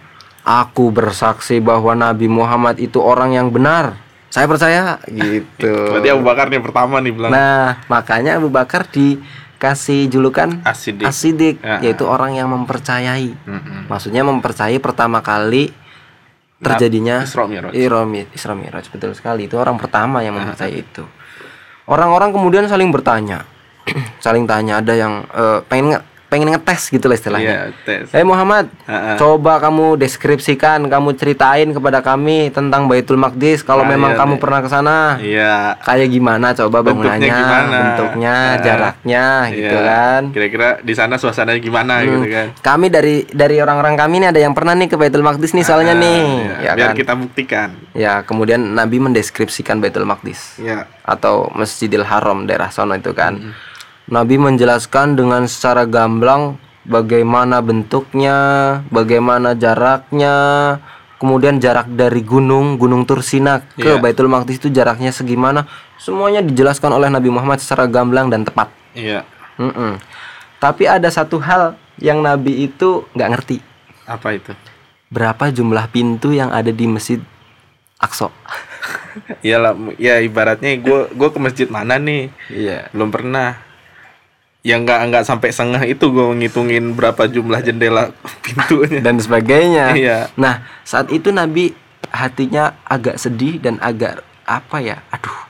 aku 0.41 0.89
bersaksi 0.89 1.60
bahwa 1.60 1.91
Nabi 1.93 2.25
Muhammad 2.25 2.77
itu 2.77 2.98
orang 2.98 3.31
yang 3.31 3.48
benar. 3.48 4.00
Saya 4.27 4.43
percaya 4.43 5.00
gitu. 5.05 5.72
Berarti 5.91 6.10
Abu 6.10 6.24
Bakar 6.24 6.48
nih 6.48 6.60
pertama 6.60 6.98
nih 6.98 7.12
bilang. 7.12 7.29
Nah, 7.29 7.84
makanya 7.86 8.36
Abu 8.36 8.48
Bakar 8.48 8.88
dikasih 8.88 10.07
julukan 10.07 10.63
Asidik. 10.63 11.03
Asidik, 11.03 11.55
Ya. 11.60 11.79
yaitu 11.81 12.03
orang 12.03 12.31
yang 12.34 12.48
mempercayai. 12.50 13.36
Mm-mm. 13.38 13.88
Maksudnya 13.88 14.24
mempercayai 14.24 14.77
pertama 14.77 15.19
kali 15.19 15.72
terjadinya 16.57 17.22
Isra 17.22 17.46
Mi'raj. 17.46 17.72
Isra 17.72 18.01
Mi- 18.03 18.29
Isra 18.29 18.53
Mi'raj 18.53 18.86
betul 18.88 19.13
sekali. 19.13 19.46
Itu 19.46 19.55
orang 19.55 19.77
pertama 19.77 20.19
yang 20.19 20.34
mempercayai 20.34 20.74
itu. 20.75 21.05
Orang-orang 21.88 22.36
kemudian 22.36 22.67
saling 22.67 22.91
bertanya. 22.91 23.48
saling 24.25 24.44
tanya 24.44 24.84
ada 24.84 24.94
yang 24.94 25.24
eh, 25.32 25.60
pengen 25.65 25.96
nge- 25.96 26.06
pengen 26.27 26.51
ngetes 26.51 26.88
gitu 26.89 27.07
lah 27.07 27.15
istilahnya. 27.15 27.48
Iya, 27.48 27.62
tes. 27.81 28.12
Eh 28.12 28.22
Muhammad, 28.22 28.67
Ha-ha. 28.84 29.15
coba 29.15 29.57
kamu 29.57 29.96
deskripsikan, 29.96 30.84
kamu 30.86 31.15
ceritain 31.15 31.72
kepada 31.72 32.00
kami 32.00 32.51
tentang 32.51 32.86
Baitul 32.86 33.15
Maqdis 33.15 33.62
kalau 33.62 33.81
Ah, 33.81 33.89
memang 33.89 34.12
iya 34.12 34.19
kamu 34.19 34.34
deh. 34.34 34.39
pernah 34.39 34.60
ke 34.60 34.67
sana. 34.67 34.98
Iya. 35.17 35.79
Kayak 35.79 36.07
gimana 36.10 36.48
coba 36.53 36.77
Bentuknya 36.77 37.15
bangunannya, 37.15 37.31
gimana? 37.34 37.77
bentuknya, 37.79 38.36
Ah, 38.36 38.60
jaraknya 38.60 39.25
gitu 39.50 39.72
Iya. 39.74 39.88
kan. 39.88 40.22
Kira-kira 40.29 40.67
di 40.79 40.93
sana 40.93 41.15
suasananya 41.15 41.57
gimana 41.57 41.93
Hmm. 41.98 42.05
gitu 42.05 42.27
kan. 42.29 42.48
Kami 42.62 42.88
dari 42.88 43.15
dari 43.25 43.55
orang-orang 43.57 43.96
kami 43.96 44.15
nih 44.19 44.29
ada 44.29 44.41
yang 44.41 44.51
pernah 44.51 44.74
nih 44.74 44.88
ke 44.88 44.96
Baitul 44.96 45.24
Maqdis 45.24 45.51
nih 45.51 45.63
soalnya 45.63 45.93
Ah, 45.93 46.00
nih, 46.00 46.19
iya. 46.19 46.55
ya 46.62 46.72
Biar 46.75 46.88
kan. 46.88 46.96
kita 46.98 47.13
buktikan. 47.15 47.69
Ya, 47.93 48.19
kemudian 48.22 48.75
Nabi 48.75 49.00
mendeskripsikan 49.00 49.79
Baitul 49.79 50.03
Maqdis 50.03 50.60
Iya. 50.60 50.91
atau 51.01 51.48
Masjidil 51.50 52.03
Haram 52.03 52.43
daerah 52.43 52.67
sono 52.67 52.93
itu 52.93 53.12
kan. 53.12 53.39
Hmm. 53.39 53.53
Nabi 54.07 54.39
menjelaskan 54.39 55.13
dengan 55.13 55.43
secara 55.45 55.83
gamblang 55.83 56.55
bagaimana 56.83 57.59
bentuknya, 57.59 58.37
bagaimana 58.87 59.51
jaraknya, 59.51 60.35
kemudian 61.17 61.59
jarak 61.59 61.91
dari 61.91 62.23
gunung 62.23 62.77
Gunung 62.77 63.03
Tursina 63.03 63.59
ke 63.67 63.97
Iya. 63.97 63.99
Baitul 63.99 64.31
Maqdis 64.31 64.57
itu 64.57 64.69
jaraknya 64.69 65.11
segimana 65.11 65.67
semuanya 65.97 66.39
dijelaskan 66.39 66.93
oleh 66.93 67.09
Nabi 67.09 67.27
Muhammad 67.27 67.59
secara 67.59 67.83
gamblang 67.85 68.29
dan 68.29 68.45
tepat 68.45 68.69
Iya. 68.93 69.25
Mm-mm. 69.57 69.97
tapi 70.57 70.85
ada 70.85 71.09
satu 71.09 71.37
hal 71.37 71.73
yang 71.97 72.21
Nabi 72.21 72.63
itu 72.63 73.03
nggak 73.11 73.29
ngerti 73.33 73.57
Apa 74.05 74.37
itu? 74.37 74.53
berapa 75.09 75.49
jumlah 75.49 75.89
pintu 75.89 76.29
yang 76.29 76.53
ada 76.53 76.69
di 76.69 76.85
Masjid 76.85 77.17
Aqsa 77.97 78.29
Iyalah, 79.41 79.73
ya 79.97 80.21
ibaratnya 80.21 80.77
gue 80.77 81.09
gue 81.09 81.29
ke 81.33 81.39
masjid 81.41 81.67
mana 81.67 81.97
nih? 81.97 82.29
iya 82.47 82.85
Belum 82.93 83.09
pernah. 83.09 83.57
Yang 84.67 84.79
nggak 84.83 85.00
nggak 85.07 85.24
sampai 85.24 85.50
setengah 85.50 85.83
itu 85.86 86.05
gue 86.05 86.27
ngitungin 86.38 86.91
berapa 86.91 87.24
jumlah 87.25 87.62
jendela 87.62 88.12
pintunya. 88.43 89.00
dan 89.00 89.15
sebagainya 89.15 89.95
Iya. 89.95 90.17
nah 90.36 90.59
saat 90.83 91.07
itu 91.09 91.31
Nabi 91.31 91.71
hatinya 92.09 92.75
agak 92.83 93.15
sedih 93.15 93.57
dan 93.57 93.79
agak 93.79 94.19
apa 94.43 94.77
ya 94.81 95.00
aduh 95.07 95.47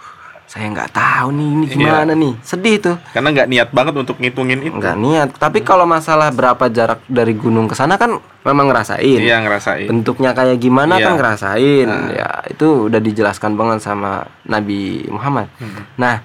saya 0.47 0.69
nggak 0.69 0.89
tahu 0.91 1.27
nih 1.31 1.49
ini 1.51 1.65
Iya. 1.65 1.73
gimana 1.75 2.11
nih 2.13 2.33
sedih 2.41 2.75
tuh 2.79 2.95
Karena 3.09 3.29
nggak 3.31 3.47
niat 3.47 3.69
banget 3.69 3.93
untuk 3.95 4.15
ngitungin 4.15 4.63
itu. 4.63 4.73
nggak 4.75 4.95
niat 4.95 5.29
tapi 5.35 5.59
kalau 5.61 5.83
masalah 5.83 6.29
berapa 6.29 6.65
jarak 6.67 7.01
dari 7.05 7.33
gunung 7.33 7.65
ke 7.65 7.73
sana 7.73 7.93
kan 7.95 8.15
memang 8.41 8.65
ngerasain 8.67 9.19
Iya 9.19 9.37
ngerasain. 9.39 9.85
bentuknya 9.85 10.31
kayak 10.31 10.57
gimana 10.57 10.95
Iya. 10.95 11.03
kan 11.03 11.13
ngerasain 11.15 11.85
Nah. 11.85 12.09
ya 12.11 12.29
itu 12.47 12.85
udah 12.85 12.99
dijelaskan 12.99 13.53
banget 13.53 13.81
sama 13.81 14.11
Nabi 14.43 15.03
Muhammad 15.07 15.49
Hmm. 15.55 15.83
nah 15.95 16.21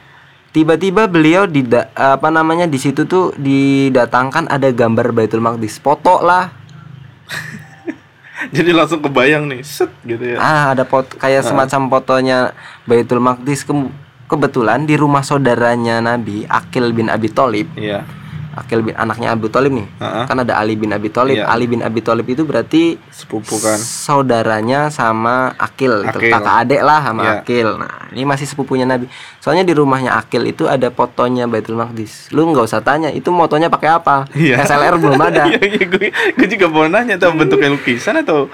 tiba-tiba 0.53 1.09
beliau 1.09 1.49
di 1.49 1.65
apa 1.97 2.29
namanya 2.29 2.69
di 2.69 2.77
situ 2.77 3.09
tuh 3.09 3.33
didatangkan 3.41 4.53
ada 4.53 4.69
gambar 4.69 5.17
Baitul 5.17 5.41
Maqdis. 5.41 5.81
Foto 5.81 6.21
lah. 6.21 6.53
Jadi 8.57 8.71
langsung 8.75 9.01
kebayang 9.01 9.49
nih, 9.49 9.63
set 9.65 9.89
gitu 10.03 10.35
ya. 10.35 10.37
ah 10.37 10.75
ada 10.75 10.83
pot 10.83 11.07
kayak 11.15 11.47
semacam 11.47 11.89
fotonya 11.89 12.39
Baitul 12.85 13.23
Maqdis. 13.23 13.65
Kem- 13.65 13.95
kebetulan 14.29 14.89
di 14.89 14.97
rumah 14.97 15.21
saudaranya 15.21 16.01
Nabi 16.01 16.49
Akil 16.49 16.89
bin 16.97 17.13
Abi 17.13 17.29
Thalib. 17.29 17.69
Iya. 17.77 18.05
Akil 18.55 18.81
bin 18.81 18.93
anaknya 18.93 19.31
Abu 19.31 19.47
Thalib 19.47 19.73
nih 19.73 19.89
Heeh. 19.97 20.25
kan 20.25 20.37
ada 20.37 20.55
Ali 20.55 20.75
bin 20.75 20.89
Abi 20.89 21.09
Thalib 21.09 21.35
Iya. 21.35 21.47
Ali 21.47 21.65
bin 21.65 21.81
Abi 21.81 21.99
Thalib 21.99 22.27
itu 22.27 22.43
berarti 22.43 23.01
Sepupu 23.09 23.57
kan. 23.57 23.77
saudaranya 23.77 24.87
sama 24.87 25.57
Akil, 25.57 26.03
itu 26.03 26.19
Akil. 26.19 26.31
kakak 26.31 26.55
adik 26.63 26.81
lah 26.81 27.01
sama 27.03 27.23
Iya. 27.23 27.33
Akil. 27.39 27.69
Nah, 27.77 27.93
ini 28.11 28.23
masih 28.23 28.45
sepupunya 28.45 28.85
Nabi. 28.85 29.09
Soalnya 29.39 29.63
di 29.63 29.73
rumahnya 29.73 30.15
Akil 30.15 30.45
itu 30.45 30.65
ada 30.65 30.89
fotonya 30.89 31.45
Baitul 31.45 31.75
Maqdis. 31.75 32.29
Lu 32.29 32.45
nggak 32.47 32.65
usah 32.65 32.81
tanya, 32.81 33.09
itu 33.09 33.29
motonya 33.29 33.67
pakai 33.67 33.91
apa? 33.91 34.29
Iya. 34.33 34.61
SLR 34.61 34.97
belum 34.97 35.17
ada. 35.25 35.47
Iya, 35.47 35.59
iya, 35.59 35.85
gue, 35.85 36.07
gue 36.11 36.49
juga 36.51 36.67
mau 36.67 36.85
nanya 36.85 37.17
tuh 37.17 37.33
bentuknya 37.33 37.69
lukisan 37.69 38.17
atau 38.17 38.53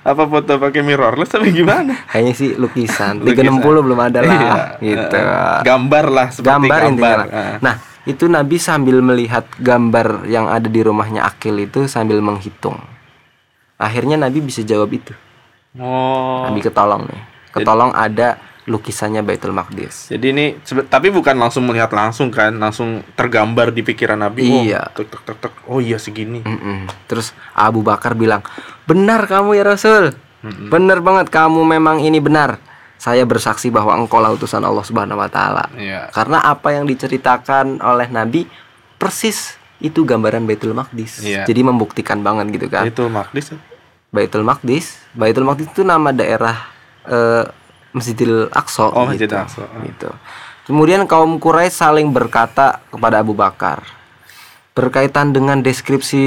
apa 0.00 0.22
foto 0.22 0.54
pakai 0.56 0.80
mirrorless 0.80 1.26
tapi 1.28 1.50
gimana? 1.50 2.06
Kayaknya 2.06 2.32
sih 2.32 2.50
lukisan. 2.54 3.18
Lukisan. 3.18 3.58
360 3.58 3.66
belum 3.82 3.98
ada 3.98 4.18
lah 4.20 4.30
Iya, 4.32 4.52
gitu. 4.80 5.18
gambar 5.60 6.04
lah 6.08 6.26
seperti 6.30 6.46
gambar, 6.48 6.78
gambar. 6.80 7.18
intinya. 7.18 7.58
Nah, 7.58 7.74
itu 8.08 8.24
Nabi 8.26 8.56
sambil 8.56 9.04
melihat 9.04 9.44
gambar 9.60 10.24
yang 10.24 10.48
ada 10.48 10.66
di 10.66 10.80
rumahnya 10.80 11.24
Akil 11.24 11.60
itu 11.60 11.84
sambil 11.84 12.24
menghitung. 12.24 12.80
Akhirnya 13.76 14.16
Nabi 14.16 14.40
bisa 14.40 14.60
jawab 14.60 14.92
itu. 14.92 15.12
Oh. 15.76 16.48
Nabi 16.48 16.60
ketolong 16.60 17.04
nih. 17.08 17.22
Ketolong 17.50 17.92
ada 17.92 18.40
lukisannya 18.68 19.24
Baitul 19.24 19.50
Maqdis. 19.50 20.12
Jadi 20.12 20.26
ini 20.30 20.44
tapi 20.86 21.10
bukan 21.10 21.34
langsung 21.34 21.66
melihat 21.66 21.90
langsung 21.90 22.30
kan, 22.30 22.54
langsung 22.54 23.02
tergambar 23.18 23.74
di 23.74 23.82
pikiran 23.82 24.20
Nabi. 24.20 24.46
Oh, 24.46 24.62
Iya. 24.62 24.86
tek, 24.94 25.10
tek, 25.10 25.22
tek, 25.26 25.36
tek. 25.42 25.54
Oh 25.66 25.82
iya 25.82 25.98
segini. 25.98 26.44
Mm-mm. 26.44 26.86
Terus 27.10 27.34
Abu 27.52 27.82
Bakar 27.82 28.14
bilang, 28.14 28.44
benar 28.86 29.26
kamu 29.26 29.58
ya 29.58 29.64
Rasul, 29.66 30.14
Mm-mm. 30.46 30.70
benar 30.70 31.02
banget 31.02 31.26
kamu 31.32 31.60
memang 31.66 31.98
ini 31.98 32.20
benar. 32.22 32.62
Saya 33.00 33.24
bersaksi 33.24 33.72
bahwa 33.72 33.96
engkau 33.96 34.20
lah 34.20 34.28
utusan 34.36 34.60
Allah 34.60 34.84
Subhanahu 34.84 35.16
Wa 35.16 35.30
Taala. 35.32 35.64
Iya. 35.72 36.12
Karena 36.12 36.44
apa 36.44 36.76
yang 36.76 36.84
diceritakan 36.84 37.80
oleh 37.80 38.12
Nabi 38.12 38.44
persis 39.00 39.56
itu 39.80 40.04
gambaran 40.04 40.44
Baitul 40.44 40.76
Maqdis. 40.76 41.24
Iya. 41.24 41.48
Jadi 41.48 41.64
membuktikan 41.64 42.20
banget 42.20 42.52
gitu 42.60 42.68
kan. 42.68 42.84
Itu 42.84 43.08
Maqdis. 43.08 43.56
Baitul 44.12 44.44
Maqdis, 44.44 45.00
Baitul 45.16 45.48
Maqdis 45.48 45.72
itu 45.72 45.80
nama 45.80 46.12
daerah 46.12 46.68
eh, 47.08 47.48
Masjidil 47.96 48.52
Aqsa. 48.52 48.92
Oh, 48.92 49.08
gitu. 49.16 49.32
Aqsa. 49.32 49.64
Gitu. 49.80 50.12
Kemudian 50.68 51.08
kaum 51.08 51.40
Quraisy 51.40 51.72
saling 51.72 52.12
berkata 52.12 52.84
kepada 52.92 53.24
Abu 53.24 53.32
Bakar 53.32 53.80
berkaitan 54.80 55.34
dengan 55.34 55.60
deskripsi 55.60 56.24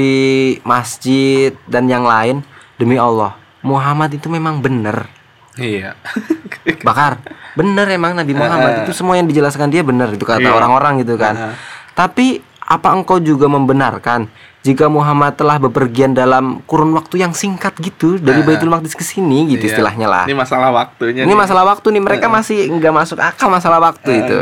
masjid 0.62 1.56
dan 1.64 1.88
yang 1.88 2.04
lain, 2.04 2.44
demi 2.76 3.00
Allah, 3.00 3.34
Muhammad 3.64 4.12
itu 4.14 4.28
memang 4.28 4.60
benar. 4.60 5.08
Iya. 5.54 5.94
Bakar, 6.86 7.22
benar 7.54 7.86
emang 7.86 8.12
Nabi 8.12 8.32
Muhammad 8.32 8.84
itu 8.84 8.92
semua 8.92 9.14
yang 9.14 9.26
dijelaskan 9.26 9.70
dia 9.70 9.80
benar 9.80 10.10
itu 10.10 10.22
kata 10.22 10.42
Iya. 10.42 10.52
orang-orang 10.52 11.00
gitu 11.00 11.14
kan. 11.14 11.34
Heeh. 11.34 11.54
Tapi 11.94 12.26
apa 12.64 12.90
engkau 12.90 13.20
juga 13.20 13.46
membenarkan 13.46 14.26
jika 14.64 14.88
Muhammad 14.88 15.36
telah 15.36 15.60
bepergian 15.60 16.16
dalam 16.16 16.64
kurun 16.64 16.96
waktu 16.96 17.20
yang 17.20 17.36
singkat 17.36 17.76
gitu 17.76 18.16
dari 18.16 18.40
Baitul 18.40 18.72
Maqdis 18.72 18.96
ke 18.96 19.04
sini 19.04 19.44
gitu 19.46 19.68
Iya. 19.68 19.76
istilahnya 19.76 20.08
lah. 20.08 20.24
Ini 20.24 20.32
masalah 20.34 20.72
waktunya. 20.72 21.22
Ini 21.22 21.28
nih. 21.28 21.36
masalah 21.36 21.64
waktu 21.68 21.86
nih 21.92 22.02
mereka 22.02 22.26
masih 22.26 22.72
nggak 22.72 22.94
masuk 22.94 23.18
akal 23.20 23.52
masalah 23.52 23.78
waktu 23.78 24.10
itu. 24.24 24.38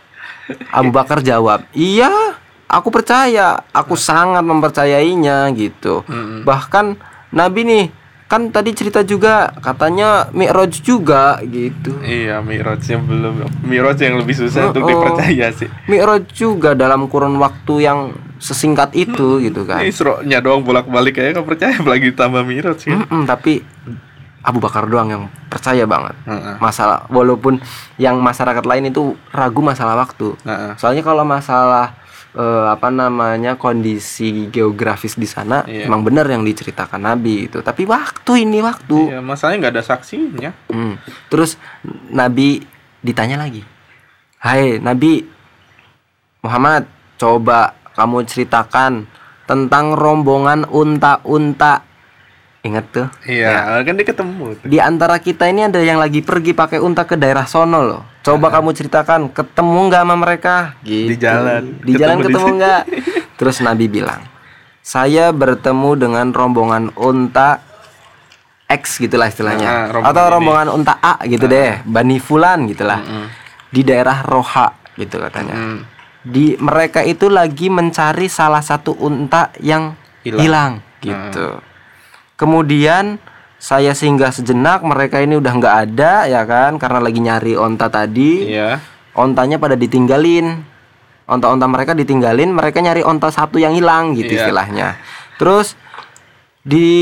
Abu 0.76 0.92
Bakar 0.92 1.20
jawab, 1.20 1.64
iya, 1.72 2.12
aku 2.68 2.92
percaya, 2.92 3.64
aku 3.72 3.96
sangat 3.96 4.44
mempercayainya 4.44 5.48
gitu. 5.56 6.04
Mm-mm. 6.04 6.44
Bahkan 6.44 7.00
Nabi 7.32 7.60
nih 7.64 7.84
kan 8.24 8.48
tadi 8.48 8.72
cerita 8.72 9.04
juga 9.04 9.52
katanya 9.60 10.32
Mi'raj 10.32 10.80
juga 10.80 11.38
gitu. 11.44 11.92
Iya, 12.00 12.40
Mirajnya 12.40 12.98
belum. 12.98 13.34
Miraj 13.62 14.00
yang 14.00 14.16
lebih 14.16 14.34
susah 14.34 14.64
Oh, 14.64 14.68
untuk 14.72 14.82
oh. 14.84 14.90
dipercaya 14.90 15.52
sih. 15.52 15.68
Mi'raj 15.86 16.24
juga 16.32 16.72
dalam 16.72 17.06
kurun 17.06 17.36
waktu 17.36 17.84
yang 17.84 17.98
sesingkat 18.40 18.96
itu 18.96 19.38
gitu 19.38 19.64
kan. 19.64 19.84
Ini 19.84 19.92
Isra-nya 19.92 20.40
doang 20.40 20.64
bolak-balik 20.64 21.16
kayak 21.16 21.36
nggak 21.36 21.46
percaya 21.46 21.74
apalagi 21.76 22.10
tambah 22.12 22.42
Miraj 22.42 22.80
ya. 22.88 22.96
Mm-mm, 22.96 23.28
tapi 23.28 23.60
Abu 24.44 24.60
Bakar 24.60 24.84
doang 24.84 25.08
yang 25.08 25.24
percaya 25.48 25.84
banget. 25.84 26.12
Heeh. 26.24 26.60
Masalah 26.60 27.08
walaupun 27.08 27.60
yang 27.96 28.20
masyarakat 28.20 28.64
lain 28.64 28.88
itu 28.88 29.16
ragu 29.32 29.60
masalah 29.60 29.96
waktu. 29.96 30.36
Heeh. 30.44 30.76
Soalnya 30.76 31.00
kalau 31.00 31.24
masalah 31.24 31.96
eh, 32.34 32.66
apa 32.68 32.90
namanya 32.90 33.54
kondisi 33.54 34.50
geografis 34.50 35.14
di 35.14 35.24
sana 35.24 35.62
Iya. 35.64 35.86
emang 35.86 36.02
benar 36.02 36.26
yang 36.26 36.42
diceritakan 36.42 37.00
Nabi 37.00 37.46
itu. 37.46 37.62
Tapi 37.62 37.86
waktu 37.86 38.42
ini 38.44 38.58
waktu. 38.60 39.14
Iya, 39.14 39.18
masalahnya 39.22 39.58
nggak 39.66 39.74
ada 39.78 39.84
saksinya. 39.86 40.50
Hmm. 40.68 40.98
Terus 41.30 41.56
Nabi 42.10 42.62
ditanya 43.00 43.38
lagi, 43.38 43.62
Hai 44.42 44.82
Nabi 44.82 45.24
Muhammad, 46.44 46.84
coba 47.16 47.72
kamu 47.96 48.28
ceritakan 48.28 49.08
tentang 49.48 49.96
rombongan 49.96 50.68
unta-unta. 50.68 51.84
Ingat 52.64 52.84
tuh? 52.92 53.08
Iya, 53.28 53.84
kan 53.84 53.92
dia 53.92 54.08
ketemu. 54.08 54.56
tuh. 54.56 54.68
Di 54.68 54.80
antara 54.80 55.20
kita 55.20 55.44
ini 55.48 55.68
ada 55.68 55.80
yang 55.84 56.00
lagi 56.00 56.24
pergi 56.24 56.56
pakai 56.56 56.80
unta 56.80 57.04
ke 57.04 57.16
daerah 57.16 57.44
sono 57.44 57.80
loh. 57.84 58.13
Coba 58.24 58.48
kamu 58.48 58.72
ceritakan, 58.72 59.28
ketemu 59.28 59.78
nggak 59.86 60.00
sama 60.00 60.16
mereka? 60.16 60.54
Gitu. 60.80 61.12
Di 61.12 61.16
jalan. 61.20 61.62
Di 61.78 61.92
jalan 61.92 62.16
Ketemu 62.18 62.28
ketemu 62.32 62.48
nggak? 62.56 62.82
Terus 63.38 63.56
Nabi 63.60 63.84
bilang, 63.86 64.24
saya 64.80 65.28
bertemu 65.28 65.90
dengan 65.94 66.26
rombongan 66.32 66.88
unta 66.96 67.60
X 68.64 68.96
gitulah 68.98 69.28
istilahnya, 69.28 69.68
Ah, 69.68 69.84
rombongan 69.92 70.08
atau 70.08 70.24
ini. 70.24 70.32
rombongan 70.32 70.68
unta 70.72 70.94
A 70.96 71.20
gitu 71.22 71.44
deh, 71.44 71.84
Bani 71.84 72.16
Fulan 72.16 72.64
gitulah, 72.64 72.96
Mm-mm. 72.98 73.26
di 73.68 73.80
daerah 73.84 74.24
Roha 74.24 74.72
gitu 74.96 75.20
katanya. 75.20 75.52
Hmm. 75.54 75.80
Di 76.24 76.56
mereka 76.56 77.04
itu 77.04 77.28
lagi 77.28 77.68
mencari 77.68 78.24
salah 78.26 78.64
satu 78.64 78.96
unta 78.96 79.52
yang 79.60 79.92
Hilang. 80.24 80.40
hilang, 80.40 80.72
gitu. 81.04 81.60
Kemudian 82.34 83.20
saya 83.64 83.96
singgah 83.96 84.28
sejenak, 84.28 84.84
mereka 84.84 85.24
ini 85.24 85.40
udah 85.40 85.52
nggak 85.56 85.76
ada 85.88 86.28
ya 86.28 86.44
kan, 86.44 86.76
karena 86.76 87.00
lagi 87.00 87.16
nyari 87.24 87.56
onta 87.56 87.88
tadi. 87.88 88.52
Iya. 88.52 88.76
Ontanya 89.16 89.56
pada 89.56 89.72
ditinggalin, 89.72 90.60
onta-onta 91.24 91.64
mereka 91.64 91.96
ditinggalin, 91.96 92.52
mereka 92.52 92.84
nyari 92.84 93.00
onta 93.00 93.32
satu 93.32 93.56
yang 93.56 93.72
hilang 93.72 94.12
gitu 94.12 94.36
Iya. 94.36 94.44
istilahnya. 94.44 94.88
Terus 95.40 95.80
di 96.60 96.92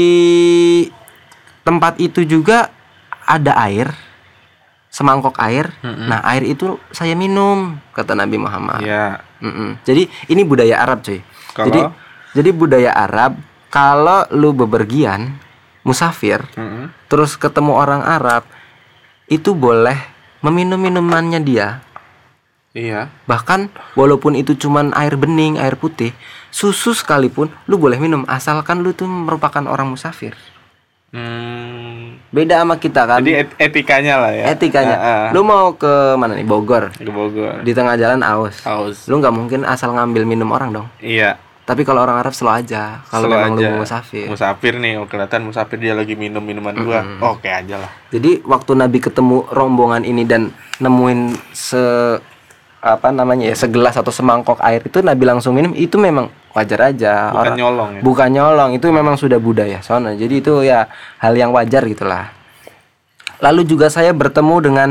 tempat 1.66 1.98
itu 1.98 2.22
juga 2.22 2.70
ada 3.26 3.58
air, 3.66 3.90
semangkok 4.86 5.34
air. 5.42 5.66
Mm-mm. 5.82 6.14
Nah 6.14 6.22
air 6.30 6.46
itu 6.46 6.78
saya 6.94 7.18
minum, 7.18 7.74
kata 7.90 8.14
Nabi 8.14 8.38
Muhammad. 8.38 8.86
Iya. 8.86 9.18
Jadi 9.82 10.06
ini 10.30 10.46
budaya 10.46 10.78
Arab 10.78 11.02
cuy. 11.02 11.18
Kalau? 11.58 11.66
Jadi 11.66 11.80
jadi 12.38 12.50
budaya 12.54 12.94
Arab 12.94 13.34
kalau 13.66 14.30
lu 14.30 14.54
bepergian 14.54 15.34
musafir 15.82 16.42
Mm-mm. 16.54 16.90
terus 17.06 17.34
ketemu 17.34 17.74
orang 17.74 18.02
Arab 18.02 18.46
itu 19.26 19.54
boleh 19.54 19.96
meminum 20.42 20.76
minumannya 20.76 21.40
dia. 21.40 21.80
Iya. 22.72 23.12
Bahkan 23.28 23.68
walaupun 23.94 24.32
itu 24.32 24.56
cuman 24.56 24.96
air 24.96 25.14
bening, 25.14 25.60
air 25.60 25.76
putih, 25.76 26.16
susu 26.48 26.96
sekalipun 26.96 27.52
lu 27.68 27.76
boleh 27.76 28.00
minum 28.00 28.24
asalkan 28.26 28.80
lu 28.80 28.92
tuh 28.92 29.06
merupakan 29.06 29.60
orang 29.68 29.92
musafir. 29.92 30.32
Hmm. 31.12 32.16
Beda 32.32 32.64
sama 32.64 32.80
kita 32.80 33.04
kan. 33.04 33.20
Jadi 33.20 33.44
et- 33.44 33.56
etikanya 33.60 34.16
lah 34.16 34.32
ya. 34.32 34.44
Etikanya. 34.56 34.96
Ah, 34.96 35.04
ah. 35.04 35.28
Lu 35.36 35.44
mau 35.44 35.76
ke 35.76 36.16
mana 36.16 36.32
nih? 36.32 36.48
Bogor. 36.48 36.88
ke 36.96 37.12
Bogor. 37.12 37.60
Di 37.60 37.76
tengah 37.76 38.00
jalan 38.00 38.24
aus. 38.24 38.64
Haus. 38.64 39.04
Lu 39.04 39.20
nggak 39.20 39.34
mungkin 39.36 39.60
asal 39.68 39.92
ngambil 39.92 40.24
minum 40.24 40.48
orang 40.48 40.72
dong. 40.72 40.88
Iya. 41.04 41.36
Tapi 41.62 41.86
kalau 41.86 42.02
orang 42.02 42.18
Arab 42.18 42.34
slow 42.34 42.50
aja. 42.50 43.06
Kalau 43.06 43.30
memang 43.30 43.54
lu 43.54 43.62
aja. 43.62 43.70
mau 43.70 43.86
musafir. 43.86 44.26
Musafir 44.26 44.82
nih, 44.82 44.98
oh, 44.98 45.06
kelihatan 45.06 45.46
musafir 45.46 45.78
dia 45.78 45.94
lagi 45.94 46.18
minum 46.18 46.42
minuman 46.42 46.74
gua. 46.74 47.06
Oke 47.22 47.46
aja 47.46 47.78
lah. 47.78 47.90
Jadi 48.10 48.42
waktu 48.42 48.74
Nabi 48.74 48.98
ketemu 48.98 49.46
rombongan 49.46 50.02
ini 50.02 50.26
dan 50.26 50.50
nemuin 50.82 51.38
se 51.54 52.18
apa 52.82 53.14
namanya 53.14 53.46
ya 53.46 53.54
segelas 53.54 53.94
atau 53.94 54.10
semangkok 54.10 54.58
air 54.58 54.82
itu 54.82 54.98
Nabi 55.06 55.22
langsung 55.22 55.54
minum 55.54 55.70
itu 55.70 55.94
memang 56.02 56.26
wajar 56.50 56.90
aja 56.90 57.30
Bukan 57.30 57.54
nyolong 57.54 57.90
ya. 57.94 58.00
bukan 58.02 58.28
nyolong 58.34 58.70
itu 58.74 58.86
memang 58.90 59.14
sudah 59.14 59.38
budaya 59.38 59.78
sono 59.86 60.10
jadi 60.10 60.34
itu 60.42 60.66
ya 60.66 60.90
hal 61.22 61.30
yang 61.38 61.54
wajar 61.54 61.86
gitulah 61.86 62.34
lalu 63.38 63.62
juga 63.70 63.86
saya 63.86 64.10
bertemu 64.10 64.56
dengan 64.66 64.88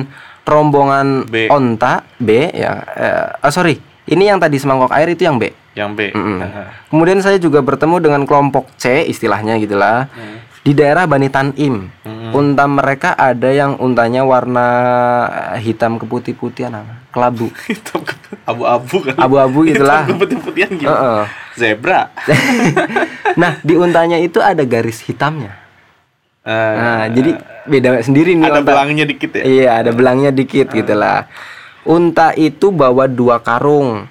rombongan 0.48 1.28
B. 1.28 1.52
onta 1.52 2.08
B 2.16 2.48
ya 2.56 2.80
eh, 2.96 3.28
ah, 3.44 3.52
sorry 3.52 3.76
ini 4.08 4.24
yang 4.24 4.40
tadi 4.40 4.56
semangkok 4.56 4.96
air 4.96 5.12
itu 5.12 5.28
yang 5.28 5.36
B 5.36 5.52
Yang 5.72 5.90
B. 5.92 6.00
Mm-mm. 6.12 6.40
Ah, 6.42 6.68
kemudian 6.88 7.20
saya 7.20 7.36
juga 7.36 7.60
bertemu 7.60 7.96
dengan 7.98 8.22
kelompok 8.24 8.68
C 8.76 9.06
istilahnya 9.06 9.56
gitulah 9.56 10.12
di 10.62 10.72
daerah 10.72 11.06
Bani 11.06 11.26
Tanim 11.26 11.88
Mm-mm. 11.98 12.32
unta 12.32 12.68
mereka 12.68 13.14
ada 13.14 13.48
yang 13.48 13.76
untanya 13.78 14.22
warna 14.22 14.68
hitam 15.58 15.96
keputih-putihan 15.96 16.76
apa? 16.76 17.00
kelabu 17.10 17.48
Hitam 17.68 18.04
abu-abu 18.44 18.98
kan. 19.02 19.16
abu-abu 19.16 19.60
gitulah 19.66 20.04
Hitam 20.04 20.12
keputih-putihan 20.14 20.72
gimana? 20.74 20.92
Heeh. 20.94 21.24
Zebra. 21.54 22.02
nah 23.42 23.56
di 23.60 23.74
untanya 23.74 24.16
itu 24.18 24.38
ada 24.38 24.62
garis 24.62 25.00
hitamnya 25.02 25.56
Ah, 26.42 26.74
nah 26.74 27.04
jadi 27.08 27.38
beda 27.64 28.02
sendiri 28.02 28.34
nih 28.34 28.50
ada 28.50 28.60
unta. 28.60 28.74
belangnya 28.74 29.06
dikit 29.06 29.30
ya. 29.32 29.44
iya 29.46 29.70
ada 29.78 29.94
belangnya 29.94 30.34
dikit 30.34 30.68
gitulah 30.68 31.30
unta 31.84 32.34
itu 32.34 32.74
bawa 32.74 33.06
dua 33.06 33.38
karung 33.38 34.10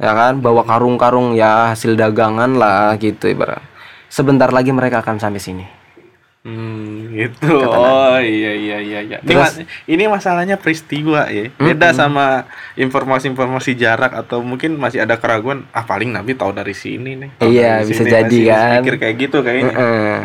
ya 0.00 0.12
kan 0.16 0.40
bawa 0.40 0.64
karung-karung 0.64 1.36
ya 1.36 1.76
hasil 1.76 1.94
dagangan 1.94 2.56
lah 2.56 2.96
gitu 2.96 3.28
ibarat 3.28 3.60
sebentar 4.08 4.48
lagi 4.48 4.72
mereka 4.72 5.04
akan 5.04 5.20
sampai 5.20 5.38
sini 5.38 5.66
Hmm, 6.40 7.12
gitu. 7.12 7.52
Oh 7.52 8.16
iya 8.16 8.56
iya 8.56 8.80
iya 8.80 9.00
iya. 9.04 9.18
Ini, 9.84 10.08
masalahnya 10.08 10.56
peristiwa 10.56 11.28
ya. 11.28 11.52
Beda 11.60 11.92
sama 11.92 12.48
informasi-informasi 12.80 13.76
jarak 13.76 14.16
atau 14.16 14.40
mungkin 14.40 14.80
masih 14.80 15.04
ada 15.04 15.20
keraguan. 15.20 15.68
Ah 15.68 15.84
paling 15.84 16.08
Nabi 16.08 16.32
tahu 16.32 16.56
dari 16.56 16.72
sini 16.72 17.12
nih. 17.20 17.30
tahu 17.36 17.44
Iya, 17.52 17.84
dari 17.84 17.88
bisa 17.92 18.02
sini, 18.08 18.12
jadi 18.16 18.24
masih 18.40 18.44
kan. 18.48 18.80
Mikir 18.80 18.94
kayak 18.96 19.16
gitu 19.20 19.38
kayaknya. 19.44 19.74
Heeh. 19.76 20.20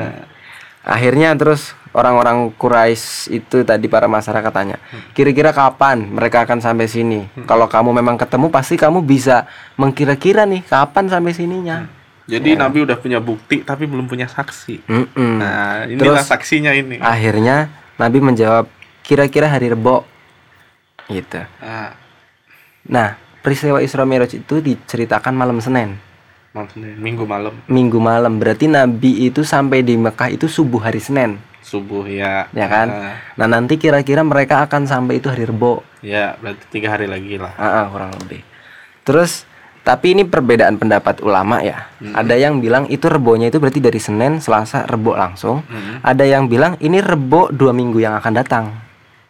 Akhirnya 0.87 1.29
terus 1.35 1.75
orang-orang 1.95 2.51
Quraisy 2.59 3.31
itu 3.31 3.63
tadi 3.63 3.87
para 3.87 4.05
masyarakat 4.05 4.51
tanya, 4.51 4.77
kira-kira 5.15 5.55
kapan 5.55 6.03
mereka 6.11 6.43
akan 6.43 6.59
sampai 6.59 6.91
sini? 6.91 7.23
Kalau 7.47 7.71
kamu 7.71 7.95
memang 7.95 8.19
ketemu 8.19 8.51
pasti 8.51 8.75
kamu 8.75 8.99
bisa 9.01 9.47
mengkira-kira 9.79 10.43
nih 10.43 10.67
kapan 10.67 11.07
sampai 11.07 11.31
sininya. 11.31 11.87
Jadi 12.27 12.57
Nabi 12.57 12.83
udah 12.83 12.97
punya 12.97 13.21
bukti 13.21 13.61
tapi 13.61 13.85
belum 13.87 14.09
punya 14.09 14.25
saksi. 14.27 14.89
Mm-mm. 14.89 15.33
Nah, 15.39 15.85
inilah 15.87 16.19
Terus- 16.19 16.27
saksinya 16.27 16.73
ini. 16.73 16.97
Akhirnya 16.99 17.69
Nabi 17.95 18.17
menjawab, 18.19 18.65
kira-kira 19.01 19.47
hari 19.47 19.71
Rebo. 19.71 20.03
Gitu. 21.05 21.37
Ah, 21.61 21.93
Nah, 22.85 23.17
peristiwa 23.41 23.81
Isra 23.81 24.05
Mi'raj 24.05 24.37
itu 24.37 24.61
diceritakan 24.61 25.33
malam 25.33 25.57
Senin, 25.57 25.97
minggu 26.97 27.25
malam 27.25 27.53
minggu 27.65 27.97
malam. 27.97 28.37
Berarti 28.37 28.69
Nabi 28.69 29.25
itu 29.25 29.41
sampai 29.41 29.81
di 29.81 29.97
Mekah 29.97 30.29
itu 30.29 30.45
subuh 30.45 30.81
hari 30.81 31.01
Senin, 31.01 31.41
subuh 31.65 32.05
ya. 32.05 32.45
ya 32.53 32.67
kan? 32.69 32.87
Ah, 32.87 33.13
Nah, 33.35 33.47
nanti 33.49 33.75
kira-kira 33.75 34.21
mereka 34.21 34.61
akan 34.61 34.85
sampai 34.85 35.17
itu 35.17 35.27
hari 35.27 35.49
Rebo. 35.49 35.81
ya, 35.99 36.37
berarti 36.37 36.63
tiga 36.69 36.93
hari 36.93 37.09
lagi 37.09 37.41
lah. 37.41 37.57
Ah, 37.57 37.81
ah, 37.81 37.85
kurang 37.89 38.13
lebih. 38.21 38.45
Terus 39.01 39.49
tapi 39.81 40.13
ini 40.13 40.25
perbedaan 40.25 40.77
pendapat 40.77 41.21
ulama 41.21 41.61
ya. 41.61 41.89
Ada 42.01 42.37
yang 42.37 42.57
bilang 42.57 42.85
itu 42.87 43.05
rebonya 43.05 43.49
itu 43.49 43.57
berarti 43.57 43.77
dari 43.77 43.97
Senin, 43.97 44.37
Selasa, 44.37 44.85
Rebo 44.85 45.13
langsung. 45.13 45.61
Hmm. 45.65 46.01
Ada 46.01 46.25
yang 46.25 46.45
bilang 46.45 46.73
ini 46.79 47.01
rebo 47.01 47.49
dua 47.49 47.69
minggu 47.69 47.97
yang 47.97 48.17
akan 48.17 48.33
datang. 48.33 48.65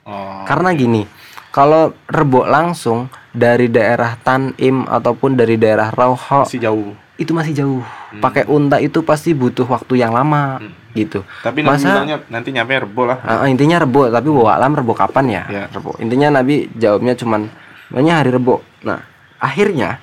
Oh, 0.07 0.47
Karena 0.47 0.71
gini, 0.71 1.03
kalau 1.51 1.91
rebo 2.05 2.47
langsung 2.47 3.11
dari 3.31 3.67
daerah 3.67 4.15
Tanim 4.15 4.87
ataupun 4.87 5.35
dari 5.35 5.59
daerah 5.59 5.91
Rauho 5.91 6.47
masih 6.47 6.63
jauh. 6.63 6.95
itu 7.15 7.31
masih 7.35 7.51
jauh. 7.53 7.83
Pakai 8.15 8.47
unta 8.47 8.79
itu 8.79 9.03
pasti 9.03 9.35
butuh 9.35 9.67
waktu 9.67 9.99
yang 9.99 10.15
lama 10.15 10.63
gitu. 10.95 11.27
Tapi 11.43 11.61
Nabi 11.61 11.75
Masa- 11.75 11.91
bilangnya 11.91 12.17
nanti 12.31 12.49
nyampe 12.55 12.73
rebo 12.79 13.03
lah. 13.03 13.19
Ah, 13.21 13.43
ah, 13.43 13.47
intinya 13.51 13.77
rebo, 13.83 14.07
tapi 14.07 14.31
bawa 14.31 14.55
alam 14.55 14.71
rebo 14.71 14.95
kapan 14.95 15.25
ya? 15.27 15.43
Ya. 15.51 15.63
Rebo. 15.67 15.99
Intinya 15.99 16.39
Nabi 16.39 16.71
jawabnya 16.73 17.13
cuman 17.19 17.51
banyak 17.91 18.15
hari 18.15 18.31
rebo. 18.31 18.63
Nah, 18.81 19.03
akhirnya 19.37 19.99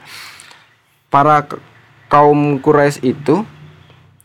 para 1.08 1.48
kaum 2.06 2.60
Quraisy 2.60 3.00
itu 3.02 3.40